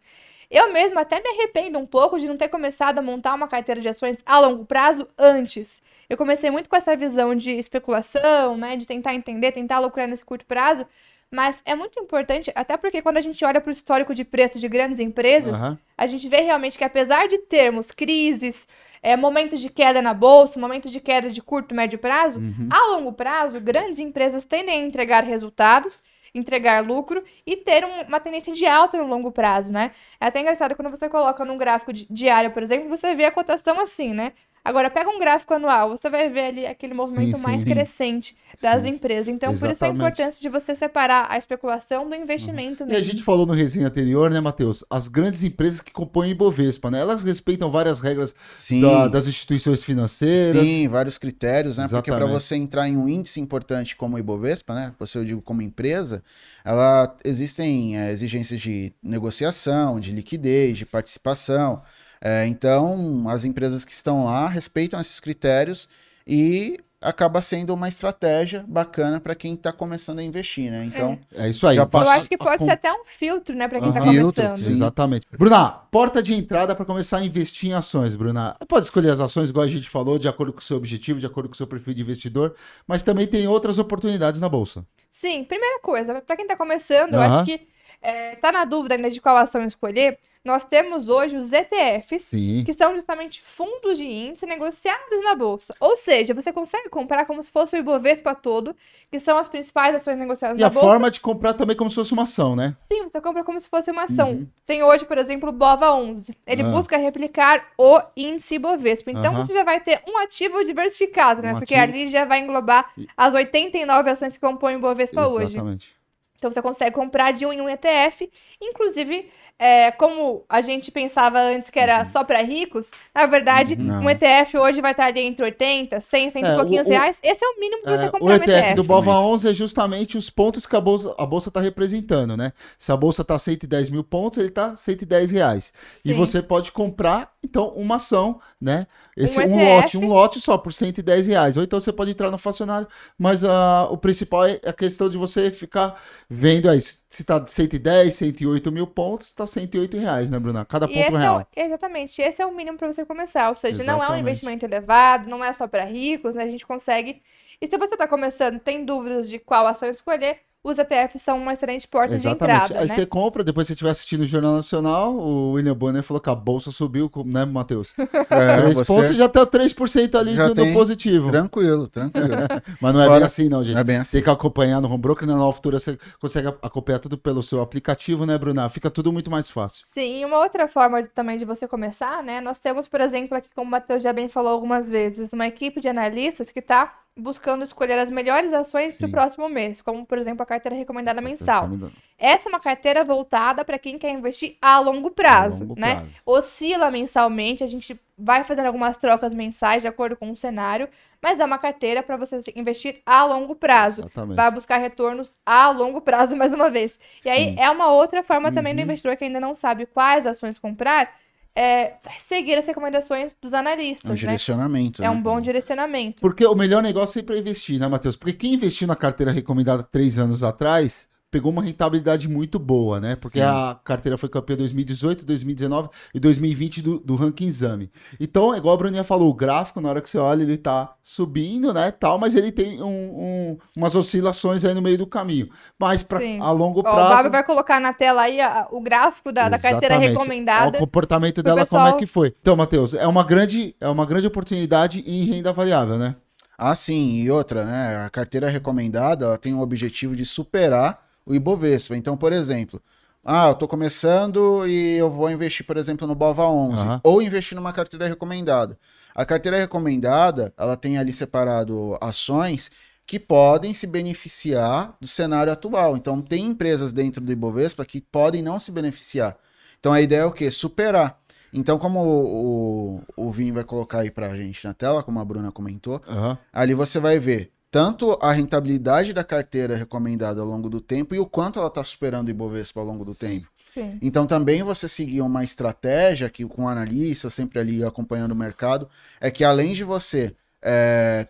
Eu 0.50 0.72
mesmo 0.72 0.98
até 0.98 1.20
me 1.20 1.28
arrependo 1.28 1.78
um 1.78 1.86
pouco 1.86 2.18
de 2.18 2.26
não 2.26 2.36
ter 2.36 2.48
começado 2.48 2.98
a 2.98 3.02
montar 3.02 3.34
uma 3.34 3.46
carteira 3.46 3.80
de 3.80 3.88
ações 3.88 4.20
a 4.26 4.40
longo 4.40 4.64
prazo 4.64 5.06
antes. 5.16 5.80
Eu 6.08 6.16
comecei 6.16 6.50
muito 6.50 6.68
com 6.68 6.74
essa 6.74 6.96
visão 6.96 7.36
de 7.36 7.52
especulação, 7.52 8.56
né? 8.56 8.74
De 8.76 8.86
tentar 8.86 9.14
entender, 9.14 9.52
tentar 9.52 9.78
lucrar 9.78 10.08
nesse 10.08 10.24
curto 10.24 10.44
prazo. 10.44 10.84
Mas 11.32 11.62
é 11.64 11.76
muito 11.76 11.98
importante, 12.00 12.50
até 12.56 12.76
porque 12.76 13.00
quando 13.00 13.18
a 13.18 13.20
gente 13.20 13.44
olha 13.44 13.60
para 13.60 13.70
o 13.70 13.72
histórico 13.72 14.12
de 14.14 14.24
preço 14.24 14.58
de 14.58 14.68
grandes 14.68 14.98
empresas, 14.98 15.62
Aham. 15.62 15.78
a 15.96 16.06
gente 16.06 16.28
vê 16.28 16.38
realmente 16.40 16.76
que 16.76 16.82
apesar 16.82 17.28
de 17.28 17.38
termos 17.38 17.92
crises, 17.92 18.66
é, 19.00 19.16
momentos 19.16 19.60
de 19.60 19.70
queda 19.70 20.02
na 20.02 20.12
bolsa, 20.12 20.58
momentos 20.58 20.90
de 20.90 21.00
queda 21.00 21.30
de 21.30 21.40
curto, 21.40 21.72
médio 21.72 22.00
prazo, 22.00 22.40
Uhum. 22.40 22.68
a 22.68 22.96
longo 22.96 23.12
prazo, 23.12 23.60
grandes 23.60 24.00
empresas 24.00 24.44
tendem 24.44 24.80
a 24.82 24.84
entregar 24.84 25.22
resultados, 25.22 26.02
entregar 26.34 26.84
lucro 26.84 27.22
e 27.46 27.56
ter 27.56 27.84
um- 27.84 28.02
uma 28.08 28.18
tendência 28.20 28.52
de 28.52 28.66
alta 28.66 28.96
no 28.98 29.06
longo 29.06 29.30
prazo, 29.30 29.72
né? 29.72 29.92
É 30.20 30.26
até 30.26 30.40
engraçado 30.40 30.74
quando 30.76 30.90
você 30.90 31.08
coloca 31.08 31.44
num 31.44 31.56
gráfico 31.56 31.92
di- 31.92 32.06
diário, 32.10 32.50
por 32.50 32.62
exemplo, 32.62 32.88
você 32.88 33.14
vê 33.14 33.24
a 33.24 33.30
cotação 33.32 33.80
assim, 33.80 34.12
né? 34.12 34.32
Agora, 34.64 34.90
pega 34.90 35.08
um 35.08 35.18
gráfico 35.18 35.54
anual, 35.54 35.88
você 35.90 36.10
vai 36.10 36.28
ver 36.28 36.40
ali 36.46 36.66
aquele 36.66 36.92
movimento 36.92 37.36
Sim, 37.36 37.42
mais 37.42 37.62
sim. 37.62 37.68
crescente 37.70 38.36
das 38.60 38.82
Sim. 38.82 38.90
empresas. 38.90 39.28
Então, 39.28 39.50
por 39.56 39.70
isso 39.70 39.84
a 39.84 39.88
Exatamente. 39.88 39.96
importância 39.96 40.42
de 40.42 40.48
você 40.50 40.74
separar 40.74 41.26
a 41.30 41.38
especulação 41.38 42.08
do 42.08 42.14
investimento 42.14 42.84
E 42.84 42.86
mesmo. 42.86 43.00
a 43.00 43.02
gente 43.02 43.22
falou 43.22 43.46
no 43.46 43.54
resenha 43.54 43.86
anterior, 43.86 44.30
né, 44.30 44.38
Matheus? 44.38 44.84
As 44.90 45.08
grandes 45.08 45.42
empresas 45.42 45.80
que 45.80 45.90
compõem 45.90 46.28
o 46.28 46.32
Ibovespa, 46.32 46.90
né? 46.90 47.00
Elas 47.00 47.22
respeitam 47.22 47.70
várias 47.70 48.00
regras 48.00 48.34
Sim. 48.52 48.82
da- 48.82 49.08
das 49.08 49.26
instituições 49.26 49.82
financeiras. 49.82 50.66
Sim, 50.66 50.88
vários 50.88 51.16
critérios, 51.16 51.78
né? 51.78 51.84
Porque 51.88 52.10
para 52.10 52.18
Exatamente. 52.18 52.42
você 52.42 52.56
entrar 52.56 52.86
em 52.86 52.96
um 52.98 53.08
índice 53.08 53.40
importante 53.40 53.96
como 53.96 54.16
o 54.16 54.18
Ibovespa, 54.18 54.74
né? 54.74 54.92
Você 54.98 55.16
eu 55.16 55.24
digo 55.24 55.40
como 55.40 55.62
empresa, 55.62 56.22
ela 56.64 57.16
existem 57.24 57.98
é, 57.98 58.10
exigências 58.12 58.60
de 58.60 58.92
negociação, 59.02 59.98
de 59.98 60.12
liquidez, 60.12 60.76
de 60.76 60.84
participação. 60.84 61.82
É, 62.22 62.46
então, 62.46 63.28
as 63.28 63.44
empresas 63.44 63.84
que 63.84 63.92
estão 63.92 64.24
lá 64.26 64.46
respeitam 64.48 65.00
esses 65.00 65.18
critérios 65.20 65.88
e 66.26 66.78
acaba 67.00 67.40
sendo 67.40 67.72
uma 67.72 67.88
estratégia 67.88 68.62
bacana 68.68 69.18
para 69.18 69.34
quem 69.34 69.54
está 69.54 69.72
começando 69.72 70.18
a 70.18 70.22
investir, 70.22 70.70
né? 70.70 70.84
Então, 70.84 71.18
É 71.34 71.48
isso 71.48 71.66
aí. 71.66 71.76
Já 71.76 71.88
Eu 71.90 72.08
acho 72.10 72.28
que 72.28 72.36
pode 72.36 72.62
ser 72.62 72.72
até 72.72 72.92
um 72.92 73.04
filtro, 73.06 73.56
né, 73.56 73.66
pra 73.66 73.80
quem 73.80 73.90
tá 73.90 74.00
Aham. 74.00 74.12
Filtro, 74.12 74.42
começando. 74.42 74.58
sim. 74.58 74.72
Exatamente. 74.72 75.26
Bruna, 75.32 75.70
porta 75.70 76.22
de 76.22 76.34
entrada 76.34 76.74
para 76.74 76.84
começar 76.84 77.18
a 77.18 77.24
investir 77.24 77.70
em 77.70 77.72
ações, 77.72 78.16
Bruna. 78.16 78.54
Pode 78.68 78.84
escolher 78.84 79.10
as 79.10 79.20
ações, 79.20 79.48
igual 79.48 79.64
a 79.64 79.68
gente 79.68 79.88
falou, 79.88 80.18
de 80.18 80.28
acordo 80.28 80.52
com 80.52 80.60
o 80.60 80.62
seu 80.62 80.76
objetivo, 80.76 81.18
de 81.18 81.26
acordo 81.26 81.48
com 81.48 81.54
o 81.54 81.56
seu 81.56 81.66
perfil 81.66 81.94
de 81.94 82.02
investidor, 82.02 82.54
mas 82.86 83.02
também 83.02 83.26
tem 83.26 83.48
outras 83.48 83.78
oportunidades 83.78 84.38
na 84.40 84.48
bolsa. 84.48 84.82
Sim, 85.10 85.44
primeira 85.44 85.80
coisa, 85.80 86.20
pra 86.20 86.36
quem 86.36 86.46
tá 86.46 86.56
começando, 86.56 87.14
eu 87.14 87.20
Aham. 87.20 87.36
acho 87.36 87.44
que 87.44 87.66
é, 88.02 88.36
tá 88.36 88.50
na 88.52 88.64
dúvida 88.64 88.94
ainda 88.94 89.10
de 89.10 89.20
qual 89.20 89.36
ação 89.36 89.64
escolher, 89.66 90.18
nós 90.42 90.64
temos 90.64 91.10
hoje 91.10 91.36
os 91.36 91.52
ETFs, 91.52 92.22
Sim. 92.22 92.62
que 92.64 92.72
são 92.72 92.94
justamente 92.94 93.42
fundos 93.42 93.98
de 93.98 94.04
índice 94.04 94.46
negociados 94.46 95.22
na 95.22 95.34
bolsa. 95.34 95.74
Ou 95.78 95.98
seja, 95.98 96.32
você 96.32 96.50
consegue 96.50 96.88
comprar 96.88 97.26
como 97.26 97.42
se 97.42 97.50
fosse 97.50 97.76
o 97.76 97.78
Ibovespa 97.78 98.34
todo, 98.34 98.74
que 99.12 99.20
são 99.20 99.36
as 99.36 99.48
principais 99.48 99.94
ações 99.94 100.16
negociadas 100.16 100.56
E 100.56 100.60
na 100.62 100.68
a 100.68 100.70
bolsa. 100.70 100.86
forma 100.88 101.10
de 101.10 101.20
comprar 101.20 101.52
também 101.52 101.76
como 101.76 101.90
se 101.90 101.96
fosse 101.96 102.14
uma 102.14 102.22
ação, 102.22 102.56
né? 102.56 102.74
Sim, 102.90 103.02
você 103.12 103.20
compra 103.20 103.44
como 103.44 103.60
se 103.60 103.68
fosse 103.68 103.90
uma 103.90 104.04
ação. 104.04 104.30
Uhum. 104.30 104.46
Tem 104.64 104.82
hoje, 104.82 105.04
por 105.04 105.18
exemplo, 105.18 105.50
o 105.50 105.52
BOVA 105.52 105.92
11. 105.92 106.34
Ele 106.46 106.62
Ah. 106.62 106.70
busca 106.70 106.96
replicar 106.96 107.66
o 107.76 108.00
índice 108.16 108.54
Ibovespa. 108.54 109.10
Então 109.10 109.34
Aham. 109.34 109.44
você 109.44 109.52
já 109.52 109.62
vai 109.62 109.78
ter 109.80 110.00
um 110.08 110.16
ativo 110.16 110.64
diversificado, 110.64 111.42
né? 111.42 111.52
Um 111.52 111.58
Porque 111.58 111.74
ativo. 111.74 111.92
ali 111.98 112.08
já 112.08 112.24
vai 112.24 112.38
englobar 112.40 112.90
as 113.14 113.34
89 113.34 114.08
ações 114.08 114.38
que 114.38 114.40
compõem 114.40 114.76
o 114.76 114.78
Ibovespa 114.78 115.26
hoje. 115.26 115.56
Exatamente. 115.56 115.99
Então 116.40 116.50
você 116.50 116.62
consegue 116.62 116.92
comprar 116.96 117.32
de 117.34 117.44
um 117.44 117.52
em 117.52 117.60
um 117.60 117.68
ETF. 117.68 118.30
Inclusive, 118.62 119.30
é, 119.58 119.90
como 119.92 120.42
a 120.48 120.62
gente 120.62 120.90
pensava 120.90 121.38
antes 121.38 121.68
que 121.68 121.78
era 121.78 122.02
só 122.06 122.24
para 122.24 122.40
ricos, 122.40 122.90
na 123.14 123.26
verdade, 123.26 123.74
Uhum. 123.74 124.04
um 124.04 124.10
ETF 124.10 124.56
hoje 124.56 124.80
vai 124.80 124.92
estar 124.92 125.04
ali 125.04 125.20
entre 125.20 125.44
80, 125.44 126.00
100, 126.00 126.30
100 126.30 126.42
É, 126.42 126.52
e 126.52 126.56
pouquinhos 126.56 126.88
o- 126.88 126.90
reais. 126.90 127.20
Esse 127.22 127.44
é 127.44 127.48
o 127.48 127.60
mínimo 127.60 127.82
que 127.82 127.90
você 127.90 128.06
É, 128.06 128.08
comprar 128.08 128.24
o 128.24 128.38
um 128.38 128.42
ETF 128.42 128.74
do 128.74 128.82
ETF. 128.82 128.86
Bova 128.88 129.20
11 129.20 129.50
é 129.50 129.52
justamente 129.52 130.16
os 130.16 130.30
pontos 130.30 130.66
que 130.66 130.74
a 130.74 130.80
bolsa 130.80 131.14
a 131.18 131.26
bolsa 131.26 131.50
está 131.50 131.60
representando, 131.60 132.38
né? 132.38 132.54
Se 132.78 132.90
a 132.90 132.96
bolsa 132.96 133.20
está 133.20 133.38
110 133.38 133.90
mil 133.90 134.02
pontos, 134.02 134.38
ele 134.38 134.48
está 134.48 134.74
110 134.76 135.30
reais. 135.30 135.74
E 136.02 136.08
Sim. 136.08 136.14
você 136.14 136.40
pode 136.42 136.72
comprar, 136.72 137.30
então, 137.44 137.68
uma 137.76 137.96
ação, 137.96 138.40
né? 138.58 138.86
Esse, 139.16 139.38
um, 139.40 139.42
ETF. 139.42 139.64
lote, 139.64 139.98
um 139.98 140.08
lote 140.08 140.40
só 140.40 140.56
por 140.56 140.72
110 140.72 141.26
reais. 141.26 141.58
Ou 141.58 141.62
então 141.62 141.78
você 141.78 141.92
pode 141.92 142.10
entrar 142.12 142.30
no 142.30 142.38
fracionário, 142.38 142.88
mas 143.18 143.44
ah, 143.44 143.86
o 143.90 143.98
principal 143.98 144.46
é 144.46 144.58
a 144.64 144.72
questão 144.72 145.10
de 145.10 145.18
você 145.18 145.50
ficar 145.52 146.00
vendo 146.30 146.70
aí. 146.70 146.80
Se 146.80 147.24
tá 147.24 147.44
110, 147.46 148.14
108 148.14 148.72
mil 148.72 148.86
pontos, 148.86 149.32
tá 149.34 149.46
108 149.46 149.96
reais, 149.98 150.30
né, 150.30 150.38
Bruna? 150.38 150.64
Cada 150.64 150.86
E 150.86 150.92
ponto 150.92 151.16
é 151.16 151.16
real. 151.16 151.44
o, 151.44 151.46
exatamente, 151.54 152.20
esse 152.22 152.40
é 152.42 152.46
o 152.46 152.52
mínimo 152.54 152.78
para 152.78 152.92
você 152.92 153.04
começar. 153.04 153.48
Ou 153.50 153.54
seja, 153.54 153.84
não 153.84 154.02
é 154.02 154.10
um 154.10 154.16
Exatamente. 154.16 154.20
investimento 154.20 154.64
elevado, 154.64 155.28
não 155.28 155.44
é 155.44 155.52
só 155.52 155.68
para 155.68 155.84
ricos, 155.84 156.34
né? 156.34 156.44
A 156.44 156.50
gente 156.50 156.66
consegue. 156.66 157.22
E 157.60 157.66
se 157.68 157.76
você 157.78 157.94
está 157.94 158.08
começando, 158.08 158.58
tem 158.58 158.84
dúvidas 158.84 159.28
de 159.28 159.38
qual 159.38 159.66
ação 159.66 159.88
escolher, 159.88 160.40
os 160.62 160.76
ETFs 160.78 161.22
são 161.22 161.38
uma 161.38 161.54
excelente 161.54 161.88
porta 161.88 162.08
de 162.10 162.14
Exatamente. 162.16 162.56
entrada, 162.64 162.80
Aí 162.82 162.88
né? 162.88 162.94
você 162.94 163.06
compra, 163.06 163.42
depois 163.42 163.66
você 163.66 163.72
estiver 163.72 163.90
assistindo 163.90 164.20
o 164.20 164.26
Jornal 164.26 164.54
Nacional, 164.56 165.14
o 165.14 165.52
William 165.52 165.74
Bonner 165.74 166.02
falou 166.02 166.20
que 166.20 166.28
a 166.28 166.34
bolsa 166.34 166.70
subiu, 166.70 167.10
né, 167.24 167.46
Matheus? 167.46 167.94
é, 167.98 168.56
3 168.60 168.76
você 168.76 168.84
pontos 168.84 169.10
e 169.10 169.14
já 169.14 169.28
tá 169.28 169.46
3% 169.46 170.14
ali 170.18 170.34
Já 170.34 170.48
do, 170.48 170.54
tem 170.54 170.72
positivo. 170.74 171.30
tranquilo, 171.30 171.88
tranquilo. 171.88 172.28
Mas 172.80 172.92
não 172.92 173.00
é 173.00 173.04
Agora- 173.04 173.20
bem 173.20 173.26
assim, 173.26 173.48
não, 173.48 173.64
gente. 173.64 173.72
Não 173.74 173.80
é 173.80 173.84
bem 173.84 173.96
assim. 173.96 174.12
Tem 174.18 174.22
que 174.22 174.30
acompanhar 174.30 174.80
no 174.82 174.88
Home 174.88 174.98
Broker, 174.98 175.26
na 175.26 175.36
Nova 175.36 175.52
Futura 175.52 175.78
você 175.78 175.98
consegue 176.20 176.48
acompanhar 176.48 176.98
tudo 176.98 177.16
pelo 177.16 177.42
seu 177.42 177.62
aplicativo, 177.62 178.26
né, 178.26 178.36
Bruna? 178.36 178.68
Fica 178.68 178.90
tudo 178.90 179.10
muito 179.12 179.30
mais 179.30 179.48
fácil. 179.50 179.82
Sim, 179.86 180.20
e 180.20 180.24
uma 180.26 180.38
outra 180.40 180.68
forma 180.68 181.02
de- 181.02 181.08
também 181.08 181.38
de 181.38 181.44
você 181.46 181.66
começar, 181.66 182.22
né? 182.22 182.40
Nós 182.40 182.58
temos, 182.60 182.86
por 182.86 183.00
exemplo, 183.00 183.36
aqui, 183.36 183.48
como 183.54 183.66
o 183.66 183.70
Matheus 183.70 184.02
já 184.02 184.12
bem 184.12 184.28
falou 184.28 184.52
algumas 184.52 184.90
vezes, 184.90 185.32
uma 185.32 185.46
equipe 185.46 185.80
de 185.80 185.88
analistas 185.88 186.50
que 186.52 186.58
está 186.58 186.99
buscando 187.20 187.62
escolher 187.64 187.98
as 187.98 188.10
melhores 188.10 188.52
ações 188.52 188.96
para 188.98 189.06
o 189.06 189.10
próximo 189.10 189.48
mês, 189.48 189.80
como, 189.82 190.04
por 190.06 190.18
exemplo, 190.18 190.42
a 190.42 190.46
carteira 190.46 190.76
recomendada 190.76 191.20
mensal. 191.20 191.68
Mudando. 191.68 191.92
Essa 192.18 192.48
é 192.48 192.50
uma 192.50 192.60
carteira 192.60 193.02
voltada 193.04 193.64
para 193.64 193.78
quem 193.78 193.98
quer 193.98 194.10
investir 194.10 194.56
a 194.60 194.78
longo 194.80 195.10
prazo, 195.10 195.56
A 195.56 195.60
longo 195.60 195.80
né? 195.80 195.94
prazo. 195.96 196.10
Oscila 196.26 196.90
mensalmente, 196.90 197.64
a 197.64 197.66
gente 197.66 197.98
vai 198.18 198.44
fazendo 198.44 198.66
algumas 198.66 198.98
trocas 198.98 199.32
mensais 199.32 199.80
de 199.82 199.88
acordo 199.88 200.16
com 200.16 200.30
o 200.30 200.36
cenário, 200.36 200.88
mas 201.22 201.40
é 201.40 201.44
uma 201.44 201.56
carteira 201.58 202.02
para 202.02 202.16
você 202.18 202.38
investir 202.54 203.00
a 203.06 203.24
longo 203.24 203.54
prazo. 203.54 204.02
Exatamente. 204.02 204.36
Vai 204.36 204.50
buscar 204.50 204.76
retornos 204.76 205.36
a 205.46 205.70
longo 205.70 206.00
prazo, 206.00 206.36
mais 206.36 206.52
uma 206.52 206.70
vez. 206.70 206.98
E 207.24 207.28
aí 207.28 207.50
Sim. 207.50 207.56
é 207.58 207.70
uma 207.70 207.90
outra 207.92 208.22
forma 208.22 208.52
também 208.52 208.74
do 208.74 208.78
Uhum. 208.78 208.84
investidor 208.84 209.16
que 209.16 209.24
ainda 209.24 209.40
não 209.40 209.54
sabe 209.54 209.86
quais 209.86 210.26
ações 210.26 210.58
comprar, 210.58 211.10
é 211.56 211.94
seguir 212.18 212.56
as 212.56 212.66
recomendações 212.66 213.36
dos 213.40 213.52
É 213.52 213.56
um 213.56 213.60
analistas, 213.60 214.10
né? 214.10 214.16
direcionamento. 214.16 215.02
É 215.02 215.06
né? 215.06 215.10
um 215.10 215.20
bom 215.20 215.40
direcionamento. 215.40 216.20
Porque 216.20 216.44
o 216.46 216.54
melhor 216.54 216.82
negócio 216.82 217.14
sempre 217.14 217.36
é 217.36 217.38
investir, 217.38 217.78
né, 217.78 217.88
Matheus? 217.88 218.16
Porque 218.16 218.32
quem 218.32 218.54
investiu 218.54 218.86
na 218.86 218.96
carteira 218.96 219.32
recomendada 219.32 219.82
três 219.82 220.18
anos 220.18 220.42
atrás 220.42 221.08
pegou 221.30 221.52
uma 221.52 221.62
rentabilidade 221.62 222.28
muito 222.28 222.58
boa, 222.58 222.98
né? 223.00 223.14
Porque 223.16 223.38
Sim. 223.38 223.44
a 223.44 223.78
carteira 223.84 224.18
foi 224.18 224.28
campeã 224.28 224.56
2018, 224.56 225.24
2019 225.24 225.88
e 226.14 226.18
2020 226.18 226.82
do, 226.82 226.98
do 226.98 227.14
ranking 227.14 227.46
exame. 227.46 227.90
Então, 228.18 228.54
igual 228.56 228.74
a 228.74 228.78
Bruninha 228.78 229.04
falou, 229.04 229.28
o 229.30 229.34
gráfico, 229.34 229.80
na 229.80 229.88
hora 229.88 230.00
que 230.00 230.10
você 230.10 230.18
olha, 230.18 230.42
ele 230.42 230.56
tá 230.56 230.92
subindo, 231.02 231.72
né, 231.72 231.90
tal, 231.90 232.18
mas 232.18 232.34
ele 232.34 232.50
tem 232.50 232.82
um- 232.82 232.86
um- 232.88 233.58
umas 233.76 233.94
oscilações 233.94 234.64
aí 234.64 234.74
no 234.74 234.82
meio 234.82 234.98
do 234.98 235.06
caminho. 235.06 235.48
Mas 235.78 236.02
pra, 236.02 236.18
Sim. 236.20 236.40
a 236.40 236.50
longo 236.50 236.78
Ó, 236.78 236.80
o 236.80 236.82
prazo... 236.82 237.12
Fábio 237.14 237.30
vai 237.30 237.44
colocar 237.44 237.80
na 237.80 237.92
tela 237.92 238.22
aí 238.22 238.40
a- 238.40 238.66
o 238.70 238.80
gráfico 238.80 239.30
da, 239.32 239.48
da 239.48 239.58
carteira 239.58 239.98
recomendada. 239.98 240.76
É 240.76 240.80
o 240.80 240.84
comportamento 240.84 241.42
dela, 241.42 241.64
como 241.66 241.82
é 241.82 241.84
pessoal- 241.84 241.96
que 241.98 242.06
foi. 242.06 242.34
Então, 242.40 242.56
Matheus, 242.56 242.92
é 242.94 243.06
uma 243.06 243.22
grande, 243.22 243.74
é 243.80 243.88
uma 243.88 244.04
grande 244.04 244.26
oportunidade 244.26 245.04
em 245.06 245.24
renda 245.24 245.52
variável, 245.52 245.96
né? 245.96 246.16
Ah, 246.58 246.74
sim, 246.74 247.14
e 247.22 247.30
outra, 247.30 247.64
né? 247.64 248.04
A 248.04 248.10
carteira 248.10 248.48
recomendada 248.48 249.24
ela 249.24 249.38
tem 249.38 249.54
o 249.54 249.60
objetivo 249.60 250.14
de 250.14 250.26
superar 250.26 251.08
o 251.24 251.34
Ibovespa. 251.34 251.96
Então, 251.96 252.16
por 252.16 252.32
exemplo, 252.32 252.80
ah, 253.24 253.48
eu 253.48 253.54
tô 253.54 253.68
começando 253.68 254.66
e 254.66 254.96
eu 254.96 255.10
vou 255.10 255.30
investir, 255.30 255.64
por 255.66 255.76
exemplo, 255.76 256.06
no 256.06 256.14
Bova 256.14 256.46
11, 256.46 256.82
Aham. 256.82 257.00
ou 257.04 257.20
investir 257.22 257.54
numa 257.54 257.72
carteira 257.72 258.06
recomendada. 258.06 258.78
A 259.14 259.24
carteira 259.24 259.58
recomendada, 259.58 260.54
ela 260.56 260.76
tem 260.76 260.96
ali 260.98 261.12
separado 261.12 261.98
ações 262.00 262.70
que 263.06 263.18
podem 263.18 263.74
se 263.74 263.86
beneficiar 263.86 264.96
do 265.00 265.06
cenário 265.06 265.52
atual. 265.52 265.96
Então, 265.96 266.22
tem 266.22 266.46
empresas 266.46 266.92
dentro 266.92 267.20
do 267.20 267.32
Ibovespa 267.32 267.84
que 267.84 268.00
podem 268.00 268.40
não 268.40 268.60
se 268.60 268.70
beneficiar. 268.70 269.36
Então, 269.78 269.92
a 269.92 270.00
ideia 270.00 270.20
é 270.20 270.24
o 270.24 270.32
quê? 270.32 270.50
Superar. 270.50 271.18
Então, 271.52 271.78
como 271.78 272.00
o, 272.00 273.02
o, 273.16 273.26
o 273.26 273.32
Vini 273.32 273.50
vai 273.50 273.64
colocar 273.64 274.00
aí 274.00 274.10
pra 274.10 274.34
gente 274.36 274.64
na 274.64 274.72
tela, 274.72 275.02
como 275.02 275.18
a 275.18 275.24
Bruna 275.24 275.50
comentou, 275.50 276.00
Aham. 276.08 276.38
Ali 276.52 276.74
você 276.74 277.00
vai 277.00 277.18
ver 277.18 277.50
tanto 277.70 278.18
a 278.20 278.32
rentabilidade 278.32 279.12
da 279.12 279.22
carteira 279.22 279.76
recomendada 279.76 280.40
ao 280.40 280.46
longo 280.46 280.68
do 280.68 280.80
tempo 280.80 281.14
e 281.14 281.18
o 281.18 281.26
quanto 281.26 281.58
ela 281.58 281.68
está 281.68 281.84
superando 281.84 282.28
o 282.28 282.30
Ibovespa 282.30 282.80
ao 282.80 282.86
longo 282.86 283.04
do 283.04 283.14
Sim. 283.14 283.40
tempo. 283.40 283.48
Sim. 283.64 283.98
Então 284.02 284.26
também 284.26 284.62
você 284.64 284.88
seguir 284.88 285.20
uma 285.20 285.44
estratégia 285.44 286.28
que 286.28 286.44
com 286.44 286.64
o 286.64 286.68
analista, 286.68 287.30
sempre 287.30 287.60
ali 287.60 287.84
acompanhando 287.84 288.32
o 288.32 288.36
mercado, 288.36 288.88
é 289.20 289.30
que 289.30 289.44
além 289.44 289.74
de 289.74 289.84
você 289.84 290.34
é, 290.60 291.28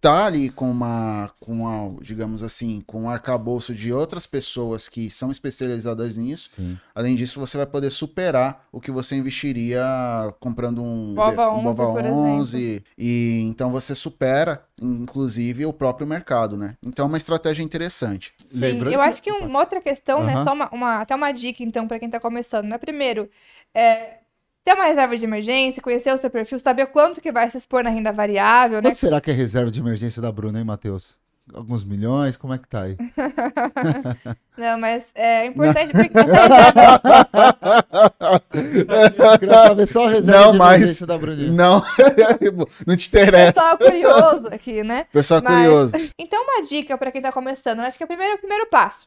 tá 0.00 0.26
ali 0.26 0.50
com 0.50 0.70
uma, 0.70 1.30
com 1.40 1.52
uma, 1.62 2.00
digamos 2.02 2.42
assim, 2.42 2.80
com 2.86 3.02
um 3.02 3.10
arcabouço 3.10 3.74
de 3.74 3.92
outras 3.92 4.26
pessoas 4.26 4.88
que 4.88 5.10
são 5.10 5.30
especializadas 5.30 6.16
nisso, 6.16 6.50
Sim. 6.50 6.78
além 6.94 7.14
disso 7.14 7.40
você 7.40 7.56
vai 7.56 7.66
poder 7.66 7.90
superar 7.90 8.64
o 8.70 8.80
que 8.80 8.90
você 8.90 9.16
investiria 9.16 9.82
comprando 10.38 10.82
um 10.82 11.14
Bova 11.14 11.50
um 11.50 11.66
11, 11.66 11.76
por 11.76 12.06
11 12.06 12.84
e 12.96 13.40
então 13.48 13.70
você 13.72 13.94
supera 13.94 14.62
inclusive 14.80 15.64
o 15.66 15.72
próprio 15.72 16.06
mercado, 16.06 16.56
né? 16.56 16.76
Então 16.86 17.06
é 17.06 17.08
uma 17.08 17.18
estratégia 17.18 17.62
interessante. 17.62 18.32
Sim, 18.46 18.58
Lembrando 18.60 18.92
eu 18.92 19.00
que- 19.00 19.06
acho 19.08 19.22
que 19.22 19.32
um- 19.32 19.46
uma 19.46 19.60
outra 19.60 19.80
questão, 19.80 20.22
né? 20.22 20.34
Aham. 20.34 20.44
Só 20.44 20.52
uma, 20.52 20.68
uma- 20.70 21.00
até 21.00 21.14
uma 21.14 21.32
dica, 21.32 21.62
então, 21.62 21.88
para 21.88 21.98
quem 21.98 22.10
tá 22.10 22.20
começando, 22.20 22.66
né? 22.66 22.78
Primeiro, 22.78 23.28
é, 23.74 24.18
ter 24.66 24.74
uma 24.74 24.86
reserva 24.86 25.16
de 25.16 25.24
emergência, 25.24 25.80
conhecer 25.80 26.12
o 26.12 26.18
seu 26.18 26.28
perfil, 26.28 26.58
saber 26.58 26.86
quanto 26.86 27.20
que 27.20 27.30
vai 27.30 27.48
se 27.48 27.56
expor 27.56 27.84
na 27.84 27.90
renda 27.90 28.10
variável, 28.12 28.78
né? 28.78 28.90
Quanto 28.90 28.96
será 28.98 29.20
que 29.20 29.30
é 29.30 29.34
reserva 29.34 29.70
de 29.70 29.78
emergência 29.78 30.20
da 30.20 30.32
Bruna, 30.32 30.58
hein, 30.58 30.64
Matheus? 30.64 31.20
Alguns 31.54 31.84
milhões? 31.84 32.36
Como 32.36 32.52
é 32.52 32.58
que 32.58 32.66
tá 32.66 32.82
aí? 32.82 32.96
Não, 34.58 34.76
mas 34.80 35.12
é 35.14 35.46
importante 35.46 35.92
porque 35.92 36.10
Eu 39.22 39.38
queria 39.38 39.62
saber 39.62 39.86
só 39.86 40.06
a 40.06 40.10
reserva 40.10 40.40
Não, 40.46 40.52
de 40.52 40.58
mas- 40.58 40.76
emergência 40.78 41.06
da 41.06 41.16
Bruninha. 41.16 41.52
Não, 41.52 41.80
não 42.84 42.96
te 42.96 43.06
interessa. 43.06 43.52
pessoal 43.52 43.78
curioso 43.78 44.46
aqui, 44.52 44.82
né? 44.82 45.06
Pessoal 45.12 45.40
Mas- 45.44 45.54
curioso. 45.54 45.92
Então, 46.18 46.42
uma 46.42 46.62
dica 46.62 46.98
para 46.98 47.12
quem 47.12 47.22
tá 47.22 47.30
começando, 47.30 47.78
né? 47.78 47.86
acho 47.86 47.96
que 47.96 48.02
é 48.02 48.06
o 48.06 48.08
primeiro, 48.08 48.34
o 48.34 48.38
primeiro 48.38 48.66
passo. 48.68 49.06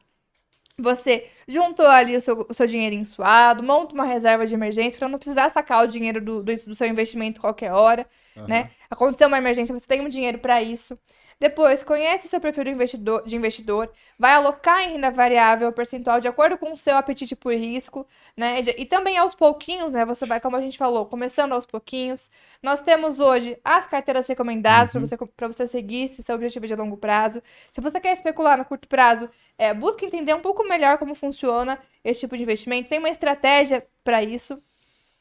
Você 0.82 1.28
juntou 1.48 1.86
ali 1.88 2.16
o 2.16 2.22
seu, 2.22 2.46
o 2.50 2.54
seu 2.54 2.68
dinheirinho 2.68 3.06
suado, 3.06 3.64
monta 3.64 3.94
uma 3.94 4.06
reserva 4.06 4.46
de 4.48 4.54
emergência 4.54 4.98
para 5.00 5.10
não 5.10 5.20
precisar 5.20 5.50
sacar 5.50 5.84
o 5.84 5.88
dinheiro 5.88 6.22
do, 6.22 6.44
do, 6.44 6.54
do 6.54 6.76
seu 6.76 6.88
investimento 6.88 7.42
qualquer 7.42 7.72
hora, 7.74 8.08
né? 8.48 8.70
Aconteceu 8.90 9.28
uma 9.28 9.38
emergência, 9.38 9.78
você 9.78 9.88
tem 9.88 10.02
um 10.02 10.10
dinheiro 10.10 10.40
para 10.40 10.62
isso. 10.62 10.98
Depois, 11.42 11.84
conhece 11.86 12.28
seu 12.28 12.42
perfil 12.42 12.66
de 12.66 12.72
investidor, 12.72 13.24
de 13.26 13.34
investidor, 13.38 13.90
vai 14.18 14.34
alocar 14.34 14.82
em 14.84 14.94
renda 14.94 15.10
variável, 15.10 15.72
percentual 15.72 16.20
de 16.20 16.28
acordo 16.28 16.58
com 16.58 16.74
o 16.74 16.78
seu 16.78 16.98
apetite 16.98 17.34
por 17.34 17.54
risco, 17.54 18.06
né? 18.36 18.60
E, 18.78 18.86
também 18.86 19.18
aos 19.18 19.34
pouquinhos, 19.34 19.94
né? 19.94 20.04
Você 20.04 20.26
vai, 20.26 20.42
como 20.42 20.58
a 20.58 20.62
gente 20.62 20.78
falou, 20.78 21.06
começando 21.06 21.54
aos 21.54 21.66
pouquinhos. 21.66 22.30
Nós 22.62 22.82
temos 22.82 23.22
hoje 23.22 23.58
as 23.64 23.86
carteiras 23.88 24.28
recomendadas 24.28 24.92
para 24.92 25.00
você, 25.00 25.18
pra 25.18 25.48
você 25.48 25.66
seguir 25.66 26.10
se 26.10 26.22
seu 26.22 26.36
objetivo 26.36 26.66
é 26.66 26.68
de 26.68 26.76
longo 26.76 26.98
prazo. 26.98 27.42
Se 27.72 27.80
você 27.80 28.02
quer 28.02 28.12
especular 28.12 28.58
no 28.58 28.66
curto 28.66 28.88
prazo, 28.90 29.30
é, 29.58 29.74
busque 29.74 30.06
entender 30.06 30.34
um 30.34 30.42
pouco 30.42 30.68
melhor 30.68 30.98
como 30.98 31.16
funciona 31.16 31.80
esse 32.04 32.20
tipo 32.20 32.36
de 32.36 32.44
investimento. 32.44 32.90
Tem 32.90 33.00
uma 33.00 33.10
estratégia 33.10 33.88
para 34.04 34.22
isso, 34.22 34.62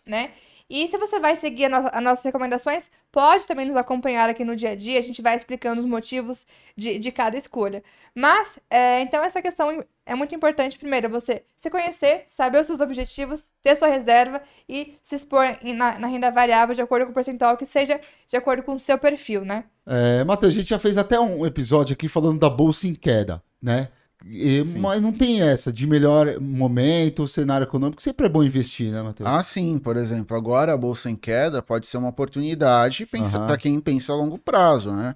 né? 0.04 0.32
E 0.70 0.86
se 0.86 0.98
você 0.98 1.18
vai 1.18 1.34
seguir 1.36 1.64
a 1.66 1.68
no- 1.68 1.90
as 1.92 2.02
nossas 2.02 2.24
recomendações, 2.24 2.90
pode 3.10 3.46
também 3.46 3.66
nos 3.66 3.76
acompanhar 3.76 4.28
aqui 4.28 4.44
no 4.44 4.54
dia 4.54 4.70
a 4.70 4.74
dia. 4.76 4.98
A 4.98 5.02
gente 5.02 5.22
vai 5.22 5.34
explicando 5.34 5.80
os 5.80 5.86
motivos 5.86 6.44
de, 6.76 6.98
de 6.98 7.10
cada 7.10 7.36
escolha. 7.38 7.82
Mas, 8.14 8.58
é, 8.68 9.00
então, 9.00 9.24
essa 9.24 9.40
questão 9.40 9.82
é 10.04 10.14
muito 10.14 10.34
importante. 10.34 10.78
Primeiro, 10.78 11.08
você 11.08 11.42
se 11.56 11.70
conhecer, 11.70 12.24
saber 12.26 12.60
os 12.60 12.66
seus 12.66 12.80
objetivos, 12.80 13.50
ter 13.62 13.76
sua 13.76 13.88
reserva 13.88 14.42
e 14.68 14.98
se 15.02 15.16
expor 15.16 15.44
na, 15.74 15.98
na 15.98 16.06
renda 16.06 16.30
variável 16.30 16.74
de 16.74 16.82
acordo 16.82 17.06
com 17.06 17.12
o 17.12 17.14
percentual 17.14 17.56
que 17.56 17.64
seja 17.64 17.98
de 18.26 18.36
acordo 18.36 18.62
com 18.62 18.74
o 18.74 18.80
seu 18.80 18.98
perfil, 18.98 19.44
né? 19.44 19.64
É, 19.86 20.22
Matheus, 20.24 20.52
a 20.52 20.56
gente 20.58 20.68
já 20.68 20.78
fez 20.78 20.98
até 20.98 21.18
um 21.18 21.46
episódio 21.46 21.94
aqui 21.94 22.08
falando 22.08 22.38
da 22.38 22.50
bolsa 22.50 22.86
em 22.86 22.94
queda, 22.94 23.42
né? 23.60 23.88
E- 24.24 24.64
mas 24.78 25.00
não 25.00 25.12
tem 25.12 25.40
essa 25.42 25.72
de 25.72 25.86
melhor 25.86 26.40
momento, 26.40 27.26
cenário 27.28 27.64
econômico. 27.64 28.02
Sempre 28.02 28.26
é 28.26 28.28
bom 28.28 28.42
investir, 28.42 28.92
né, 28.92 29.02
Matheus? 29.02 29.28
Ah, 29.28 29.42
sim, 29.42 29.78
por 29.78 29.96
exemplo, 29.96 30.36
agora 30.36 30.72
a 30.72 30.76
bolsa 30.76 31.10
em 31.10 31.16
queda 31.16 31.62
pode 31.62 31.86
ser 31.86 31.98
uma 31.98 32.08
oportunidade 32.08 33.06
Aham. 33.18 33.46
para 33.46 33.58
quem 33.58 33.78
pensa 33.80 34.12
a 34.12 34.16
longo 34.16 34.38
prazo, 34.38 34.92
né? 34.92 35.14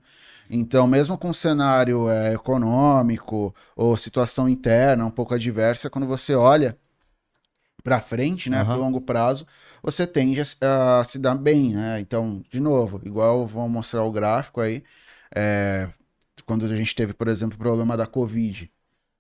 Então, 0.51 0.87
mesmo 0.87 1.17
com 1.17 1.33
cenário 1.33 2.11
é, 2.11 2.35
econômico 2.35 3.55
ou 3.77 3.97
situação 3.97 4.49
interna 4.49 5.07
um 5.07 5.11
pouco 5.11 5.35
adversa, 5.35 5.89
quando 5.89 6.07
você 6.07 6.35
olha 6.35 6.77
para 7.83 8.01
frente, 8.01 8.49
né, 8.49 8.59
Aham. 8.61 8.75
para 8.75 8.81
longo 8.81 9.01
prazo, 9.01 9.47
você 9.83 10.07
tende 10.07 10.41
a, 10.41 10.45
se- 10.45 10.57
a 10.61 11.03
se 11.05 11.19
dar 11.19 11.35
bem, 11.37 11.75
né? 11.75 12.01
Então, 12.01 12.43
de 12.49 12.61
novo, 12.61 13.01
igual 13.05 13.47
vou 13.47 13.69
mostrar 13.69 14.05
o 14.05 14.13
gráfico 14.13 14.61
aí, 14.61 14.85
é, 15.35 15.89
quando 16.47 16.67
a 16.67 16.77
gente 16.77 16.95
teve, 16.95 17.15
por 17.15 17.29
exemplo, 17.29 17.57
o 17.57 17.59
problema 17.59 17.97
da 17.97 18.07
Covid. 18.07 18.71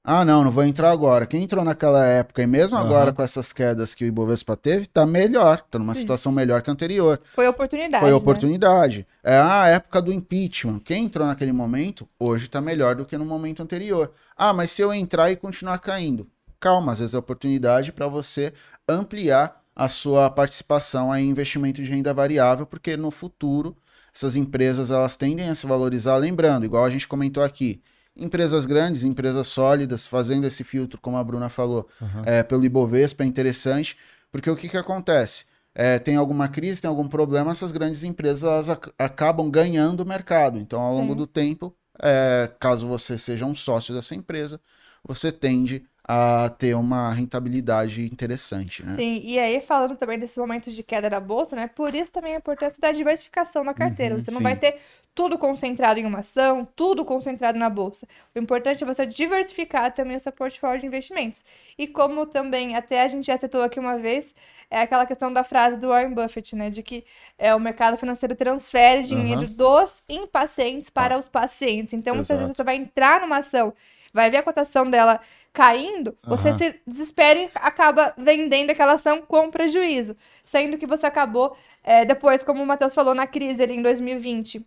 Ah, 0.04 0.24
não, 0.24 0.42
não 0.42 0.50
vou 0.50 0.64
entrar 0.64 0.90
agora. 0.90 1.26
Quem 1.26 1.44
entrou 1.44 1.64
naquela 1.64 2.04
época 2.04 2.42
e 2.42 2.46
mesmo 2.46 2.76
agora 2.76 3.10
Aham. 3.10 3.12
com 3.14 3.22
essas 3.22 3.52
quedas 3.52 3.94
que 3.94 4.04
o 4.04 4.06
Ibovespa 4.06 4.56
teve, 4.56 4.86
tá 4.86 5.06
melhor, 5.06 5.60
tá 5.70 5.78
numa 5.78 5.94
Sim. 5.94 6.00
situação 6.00 6.32
melhor 6.32 6.60
que 6.60 6.70
a 6.70 6.72
anterior. 6.72 7.20
Foi 7.32 7.46
oportunidade. 7.46 8.02
Foi 8.02 8.10
né? 8.10 8.16
oportunidade. 8.16 9.06
É 9.22 9.38
a 9.38 9.68
época 9.68 10.02
do 10.02 10.12
impeachment. 10.12 10.80
Quem 10.80 11.04
entrou 11.04 11.24
naquele 11.24 11.52
momento, 11.52 12.08
hoje 12.18 12.48
tá 12.48 12.60
melhor 12.60 12.96
do 12.96 13.06
que 13.06 13.16
no 13.16 13.24
momento 13.24 13.62
anterior. 13.62 14.10
Ah, 14.36 14.52
mas 14.52 14.72
se 14.72 14.82
eu 14.82 14.92
entrar 14.92 15.30
e 15.30 15.36
continuar 15.36 15.78
caindo, 15.78 16.26
calma, 16.58 16.90
às 16.90 16.98
vezes 16.98 17.14
é 17.14 17.18
oportunidade 17.18 17.92
para 17.92 18.08
você 18.08 18.52
ampliar 18.88 19.62
a 19.74 19.88
sua 19.88 20.28
participação 20.28 21.14
em 21.14 21.30
investimento 21.30 21.80
de 21.80 21.88
renda 21.88 22.12
variável, 22.12 22.66
porque 22.66 22.96
no 22.96 23.12
futuro 23.12 23.76
essas 24.12 24.34
empresas 24.34 24.90
elas 24.90 25.16
tendem 25.16 25.48
a 25.48 25.54
se 25.54 25.66
valorizar, 25.66 26.16
lembrando, 26.16 26.64
igual 26.66 26.84
a 26.84 26.90
gente 26.90 27.08
comentou 27.08 27.42
aqui, 27.42 27.80
empresas 28.16 28.66
grandes, 28.66 29.04
empresas 29.04 29.48
sólidas, 29.48 30.06
fazendo 30.06 30.46
esse 30.46 30.62
filtro, 30.64 31.00
como 31.00 31.16
a 31.16 31.24
Bruna 31.24 31.48
falou, 31.48 31.88
Aham. 32.00 32.22
é, 32.26 32.42
pelo 32.42 32.64
Ibovespa 32.64 33.24
é 33.24 33.26
interessante, 33.26 33.96
porque 34.30 34.50
o 34.50 34.56
que, 34.56 34.68
que 34.68 34.76
acontece? 34.76 35.46
É, 35.74 35.98
tem 35.98 36.16
alguma 36.16 36.48
crise, 36.48 36.82
tem 36.82 36.88
algum 36.88 37.08
problema, 37.08 37.50
essas 37.50 37.72
grandes 37.72 38.04
empresas 38.04 38.42
elas 38.42 38.68
ac- 38.68 38.92
acabam 38.98 39.50
ganhando 39.50 40.00
o 40.00 40.06
mercado. 40.06 40.58
Então, 40.58 40.80
ao 40.80 40.94
longo 40.94 41.12
Sim. 41.12 41.18
do 41.18 41.26
tempo, 41.26 41.74
é, 42.02 42.50
caso 42.60 42.86
você 42.86 43.16
seja 43.18 43.46
um 43.46 43.54
sócio 43.54 43.94
dessa 43.94 44.14
empresa, 44.14 44.60
você 45.02 45.32
tende 45.32 45.84
a 46.04 46.48
ter 46.58 46.74
uma 46.74 47.12
rentabilidade 47.12 48.04
interessante, 48.04 48.84
né? 48.84 48.94
Sim, 48.94 49.20
e 49.24 49.38
aí 49.38 49.60
falando 49.60 49.96
também 49.96 50.18
desses 50.18 50.36
momentos 50.36 50.74
de 50.74 50.82
queda 50.82 51.08
da 51.08 51.20
bolsa, 51.20 51.54
né? 51.54 51.68
Por 51.68 51.94
isso 51.94 52.10
também 52.10 52.34
a 52.34 52.38
importância 52.38 52.80
da 52.80 52.90
diversificação 52.90 53.62
na 53.62 53.72
carteira. 53.72 54.14
Uhum, 54.14 54.20
você 54.20 54.30
não 54.32 54.38
sim. 54.38 54.44
vai 54.44 54.56
ter 54.56 54.80
tudo 55.14 55.38
concentrado 55.38 56.00
em 56.00 56.06
uma 56.06 56.20
ação, 56.20 56.64
tudo 56.64 57.04
concentrado 57.04 57.58
na 57.58 57.68
bolsa. 57.68 58.06
O 58.34 58.38
importante 58.38 58.82
é 58.82 58.86
você 58.86 59.06
diversificar 59.06 59.92
também 59.92 60.16
o 60.16 60.20
seu 60.20 60.32
portfólio 60.32 60.80
de 60.80 60.86
investimentos. 60.86 61.44
E 61.78 61.86
como 61.86 62.26
também 62.26 62.74
até 62.74 63.02
a 63.02 63.08
gente 63.08 63.26
já 63.26 63.36
citou 63.36 63.62
aqui 63.62 63.78
uma 63.78 63.98
vez, 63.98 64.34
é 64.70 64.80
aquela 64.80 65.06
questão 65.06 65.32
da 65.32 65.44
frase 65.44 65.78
do 65.78 65.88
Warren 65.88 66.14
Buffett, 66.14 66.56
né? 66.56 66.70
De 66.70 66.82
que 66.82 67.04
é, 67.38 67.54
o 67.54 67.60
mercado 67.60 67.96
financeiro 67.96 68.34
transfere 68.34 69.02
dinheiro 69.02 69.46
dos 69.46 70.02
impacientes 70.08 70.88
para 70.90 71.18
os 71.18 71.28
pacientes. 71.28 71.92
Então, 71.92 72.14
muitas 72.14 72.28
vezes 72.28 72.44
Exato. 72.44 72.56
você 72.56 72.64
vai 72.64 72.76
entrar 72.76 73.20
numa 73.20 73.38
ação, 73.38 73.72
vai 74.12 74.30
ver 74.30 74.38
a 74.38 74.42
cotação 74.42 74.88
dela 74.88 75.20
caindo, 75.52 76.16
você 76.26 76.48
Aham. 76.48 76.58
se 76.58 76.80
desespera 76.86 77.38
e 77.38 77.50
acaba 77.54 78.14
vendendo 78.16 78.70
aquela 78.70 78.94
ação 78.94 79.22
com 79.22 79.50
prejuízo. 79.50 80.16
Sendo 80.44 80.78
que 80.78 80.86
você 80.86 81.06
acabou, 81.06 81.56
é, 81.84 82.04
depois, 82.04 82.42
como 82.42 82.62
o 82.62 82.66
Matheus 82.66 82.94
falou, 82.94 83.14
na 83.14 83.26
crise 83.26 83.62
ali 83.62 83.74
em 83.74 83.82
2020. 83.82 84.66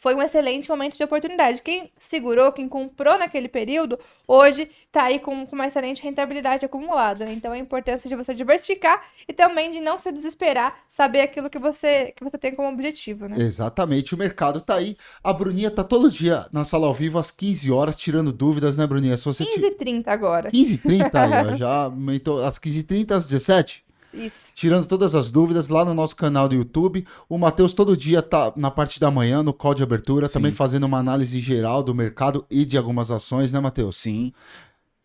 Foi 0.00 0.14
um 0.14 0.22
excelente 0.22 0.66
momento 0.70 0.96
de 0.96 1.04
oportunidade. 1.04 1.60
Quem 1.60 1.92
segurou, 1.98 2.50
quem 2.52 2.66
comprou 2.66 3.18
naquele 3.18 3.48
período, 3.48 3.98
hoje 4.26 4.62
está 4.86 5.02
aí 5.02 5.18
com, 5.18 5.44
com 5.46 5.54
uma 5.54 5.66
excelente 5.66 6.02
rentabilidade 6.02 6.64
acumulada. 6.64 7.26
né? 7.26 7.34
Então, 7.34 7.52
a 7.52 7.58
importância 7.58 8.08
de 8.08 8.16
você 8.16 8.32
diversificar 8.32 9.02
e 9.28 9.32
também 9.34 9.70
de 9.70 9.78
não 9.78 9.98
se 9.98 10.10
desesperar, 10.10 10.74
saber 10.88 11.20
aquilo 11.20 11.50
que 11.50 11.58
você, 11.58 12.14
que 12.16 12.24
você 12.24 12.38
tem 12.38 12.54
como 12.54 12.70
objetivo, 12.70 13.26
né? 13.28 13.36
Exatamente, 13.38 14.14
o 14.14 14.18
mercado 14.18 14.62
tá 14.62 14.76
aí. 14.76 14.96
A 15.22 15.34
Bruninha 15.34 15.70
tá 15.70 15.84
todo 15.84 16.10
dia 16.10 16.46
na 16.50 16.64
sala 16.64 16.86
ao 16.86 16.94
vivo 16.94 17.18
às 17.18 17.30
15 17.30 17.70
horas 17.70 17.98
tirando 17.98 18.32
dúvidas, 18.32 18.78
né, 18.78 18.86
Bruninha? 18.86 19.18
Se 19.18 19.26
você 19.26 19.44
15 19.44 19.60
ti- 19.60 19.66
e 19.66 19.70
30 19.72 20.10
agora. 20.10 20.50
15 20.50 20.74
h 20.76 20.82
30 20.82 21.20
aí, 21.22 21.46
ó, 21.52 21.56
já 21.56 21.70
aumentou 21.84 22.42
às 22.42 22.58
15 22.58 22.78
h 22.78 22.86
30 22.88 23.16
às 23.16 23.26
17 23.26 23.84
Isso. 24.12 24.52
tirando 24.54 24.86
todas 24.86 25.14
as 25.14 25.30
dúvidas 25.30 25.68
lá 25.68 25.84
no 25.84 25.94
nosso 25.94 26.16
canal 26.16 26.48
do 26.48 26.54
YouTube. 26.54 27.06
O 27.28 27.38
Matheus 27.38 27.72
todo 27.72 27.96
dia 27.96 28.20
tá 28.22 28.52
na 28.56 28.70
parte 28.70 28.98
da 28.98 29.10
manhã, 29.10 29.42
no 29.42 29.52
call 29.52 29.74
de 29.74 29.82
abertura, 29.82 30.26
Sim. 30.26 30.34
também 30.34 30.52
fazendo 30.52 30.84
uma 30.84 30.98
análise 30.98 31.38
geral 31.40 31.82
do 31.82 31.94
mercado 31.94 32.44
e 32.50 32.64
de 32.64 32.76
algumas 32.76 33.10
ações, 33.10 33.52
né, 33.52 33.60
Matheus? 33.60 33.96
Sim. 33.96 34.32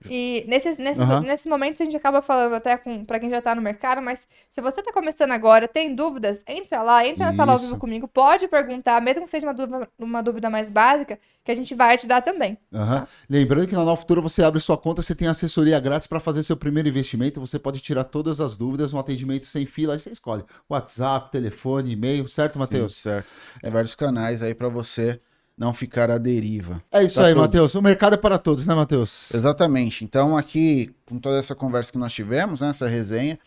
E 0.10 0.46
nesses, 0.48 0.78
nesses, 0.78 1.04
Aham. 1.04 1.22
nesses 1.22 1.46
momentos 1.46 1.82
a 1.82 1.86
gente 1.86 1.98
acaba 1.98 2.22
falando 2.22 2.54
até 2.56 2.78
com 2.78 3.04
para 3.06 3.20
quem 3.20 3.30
já 3.30 3.42
tá 3.42 3.56
no 3.56 3.62
mercado, 3.62 4.02
mas 4.02 4.28
se 4.50 4.62
você 4.62 4.82
tá 4.82 4.92
começando 4.92 5.32
agora, 5.32 5.68
tem 5.68 5.96
dúvidas, 5.96 6.44
entra 6.48 6.82
lá, 6.82 7.06
entra 7.06 7.26
na 7.28 7.34
sala 7.34 7.54
ao 7.54 7.60
vivo 7.60 7.78
comigo, 7.78 8.08
pode 8.08 8.48
perguntar, 8.48 9.02
mesmo 9.02 9.24
que 9.24 9.30
seja 9.30 9.48
uma 9.48 9.54
dúvida, 9.54 9.90
uma 9.98 10.22
dúvida 10.22 10.50
mais 10.50 10.70
básica, 10.70 11.20
que 11.44 11.52
a 11.52 11.56
gente 11.56 11.74
vai 11.76 11.98
te 11.98 12.08
dar 12.08 12.22
também. 12.22 12.58
Aham. 12.74 13.08
Lembrando 13.30 13.68
que 13.68 13.74
na 13.74 13.84
Nova 13.84 13.98
Futura 13.98 14.22
você 14.22 14.44
abre 14.44 14.60
sua 14.60 14.78
conta, 14.78 15.02
você 15.02 15.16
tem 15.16 15.28
assessoria 15.28 15.80
grátis 15.80 16.08
para 16.08 16.20
fazer 16.20 16.44
seu 16.44 16.58
primeiro 16.58 16.90
investimento. 16.90 17.40
Você 17.40 17.60
pode 17.60 17.80
tirar 17.80 18.04
todas 18.04 18.40
as 18.40 18.58
dúvidas, 18.58 18.94
um 18.94 19.00
atendimento 19.00 19.46
sem 19.46 19.66
fila. 19.66 19.94
Aí 19.94 20.00
você 20.00 20.12
escolhe 20.12 20.44
WhatsApp, 20.70 21.32
telefone, 21.32 21.92
e-mail, 21.92 22.28
certo, 22.28 22.58
Matheus? 22.58 22.96
certo. 22.96 23.28
Tem 23.62 23.72
vários 23.72 23.96
canais 23.96 24.42
aí 24.42 24.54
para 24.54 24.70
você 24.70 25.20
não 25.58 25.74
ficar 25.74 26.12
à 26.12 26.18
deriva. 26.18 26.82
É 26.92 27.04
isso 27.04 27.16
Pra 27.16 27.28
aí, 27.28 27.34
todos. 27.34 27.48
Matheus. 27.48 27.76
O 27.76 27.82
mercado 27.82 28.14
é 28.14 28.18
para 28.18 28.38
todos, 28.38 28.66
né, 28.66 28.76
Matheus? 28.76 29.34
Exatamente. 29.34 30.04
Então, 30.04 30.38
aqui, 30.38 30.94
com 31.06 31.18
toda 31.18 31.38
essa 31.38 31.56
conversa 31.56 31.92
que 31.92 31.98
nós 31.98 32.14
tivemos, 32.14 32.62
né, 32.62 32.70
essa 32.70 32.88
resenha, 32.88 33.40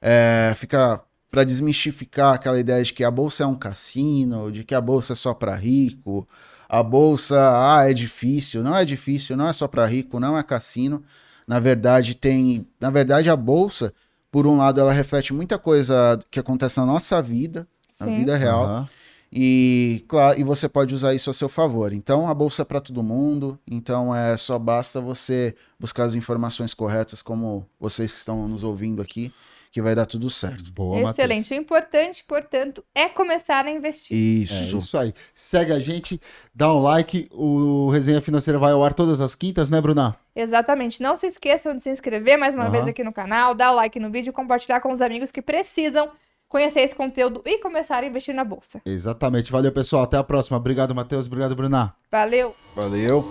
é, 0.00 0.52
fica 0.56 1.00
para 1.30 1.44
desmistificar 1.44 2.34
aquela 2.34 2.58
ideia 2.58 2.82
de 2.82 2.92
que 2.92 3.04
a 3.04 3.10
bolsa 3.10 3.44
é 3.44 3.46
um 3.46 3.54
cassino, 3.54 4.50
de 4.50 4.64
que 4.64 4.74
a 4.74 4.80
bolsa 4.80 5.12
é 5.12 5.16
só 5.16 5.34
para 5.34 5.54
rico, 5.54 6.26
a 6.68 6.82
bolsa, 6.82 7.36
ah, 7.76 7.90
é 7.90 7.92
difícil. 7.92 8.62
Não 8.62 8.76
é 8.76 8.84
difícil, 8.84 9.36
não 9.36 9.48
é 9.48 9.52
só 9.52 9.66
para 9.66 9.84
rico, 9.86 10.20
não 10.20 10.38
é 10.38 10.42
cassino. 10.42 11.02
Na 11.46 11.58
verdade, 11.58 12.14
tem. 12.14 12.66
Na 12.80 12.90
verdade, 12.90 13.28
a 13.30 13.36
bolsa, 13.36 13.92
por 14.30 14.46
um 14.46 14.58
lado, 14.58 14.80
ela 14.80 14.92
reflete 14.92 15.32
muita 15.32 15.58
coisa 15.58 16.18
que 16.30 16.38
acontece 16.38 16.78
na 16.78 16.86
nossa 16.86 17.20
vida, 17.22 17.66
na 17.98 18.06
Sim. 18.06 18.16
vida 18.16 18.36
real. 18.36 18.64
Aham. 18.64 18.88
E, 19.30 20.04
claro, 20.08 20.38
e 20.40 20.42
você 20.42 20.68
pode 20.68 20.94
usar 20.94 21.14
isso 21.14 21.28
a 21.28 21.34
seu 21.34 21.48
favor. 21.48 21.92
Então, 21.92 22.28
a 22.28 22.34
bolsa 22.34 22.62
é 22.62 22.64
para 22.64 22.80
todo 22.80 23.02
mundo. 23.02 23.58
Então, 23.70 24.14
é 24.14 24.36
só 24.36 24.58
basta 24.58 25.00
você 25.00 25.54
buscar 25.78 26.04
as 26.04 26.14
informações 26.14 26.72
corretas, 26.72 27.22
como 27.22 27.66
vocês 27.78 28.12
que 28.12 28.18
estão 28.18 28.48
nos 28.48 28.64
ouvindo 28.64 29.02
aqui, 29.02 29.32
que 29.70 29.82
vai 29.82 29.94
dar 29.94 30.06
tudo 30.06 30.30
certo. 30.30 30.72
Boa, 30.72 30.96
Matheus. 30.96 31.18
Excelente. 31.18 31.52
O 31.52 31.56
importante, 31.56 32.24
portanto, 32.26 32.82
é 32.94 33.06
começar 33.06 33.66
a 33.66 33.70
investir. 33.70 34.16
É 34.16 34.18
Isso. 34.18 34.78
isso 34.78 34.96
aí. 34.96 35.12
Segue 35.34 35.72
a 35.72 35.78
gente, 35.78 36.18
dá 36.54 36.72
um 36.72 36.82
like. 36.82 37.28
O 37.30 37.90
Resenha 37.90 38.22
Financeira 38.22 38.58
vai 38.58 38.72
ao 38.72 38.82
ar 38.82 38.94
todas 38.94 39.20
as 39.20 39.34
quintas, 39.34 39.68
né, 39.68 39.78
Bruna? 39.78 40.16
Exatamente. 40.34 41.02
Não 41.02 41.18
se 41.18 41.26
esqueçam 41.26 41.74
de 41.74 41.82
se 41.82 41.90
inscrever 41.90 42.38
mais 42.38 42.54
uma 42.54 42.64
Aham. 42.64 42.72
vez 42.72 42.86
aqui 42.86 43.04
no 43.04 43.12
canal, 43.12 43.54
dar 43.54 43.72
o 43.72 43.76
like 43.76 44.00
no 44.00 44.10
vídeo 44.10 44.30
e 44.30 44.32
compartilhar 44.32 44.80
com 44.80 44.90
os 44.90 45.02
amigos 45.02 45.30
que 45.30 45.42
precisam 45.42 46.10
conhecer 46.48 46.80
esse 46.80 46.94
conteúdo 46.94 47.42
e 47.44 47.58
começar 47.58 48.02
a 48.02 48.06
investir 48.06 48.34
na 48.34 48.44
bolsa. 48.44 48.80
Exatamente. 48.84 49.52
Valeu, 49.52 49.70
pessoal. 49.72 50.02
Até 50.04 50.16
a 50.16 50.24
próxima. 50.24 50.56
Obrigado, 50.56 50.94
Matheus. 50.94 51.26
Obrigado, 51.26 51.54
Bruna. 51.54 51.94
Valeu! 52.10 52.54
Valeu. 52.74 53.24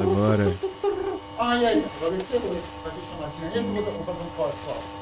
Agora. 0.00 0.44
Ai, 1.38 1.66
ai. 1.66 1.84
Valeu, 2.00 2.18
Vai 2.30 2.92
deixar 2.92 3.16
mais. 3.20 3.56
Esse 3.56 3.76
eu 3.76 3.84
vou 3.84 4.04
fazer 4.04 4.22
um 4.22 4.36
corte 4.36 4.58
só. 4.64 4.99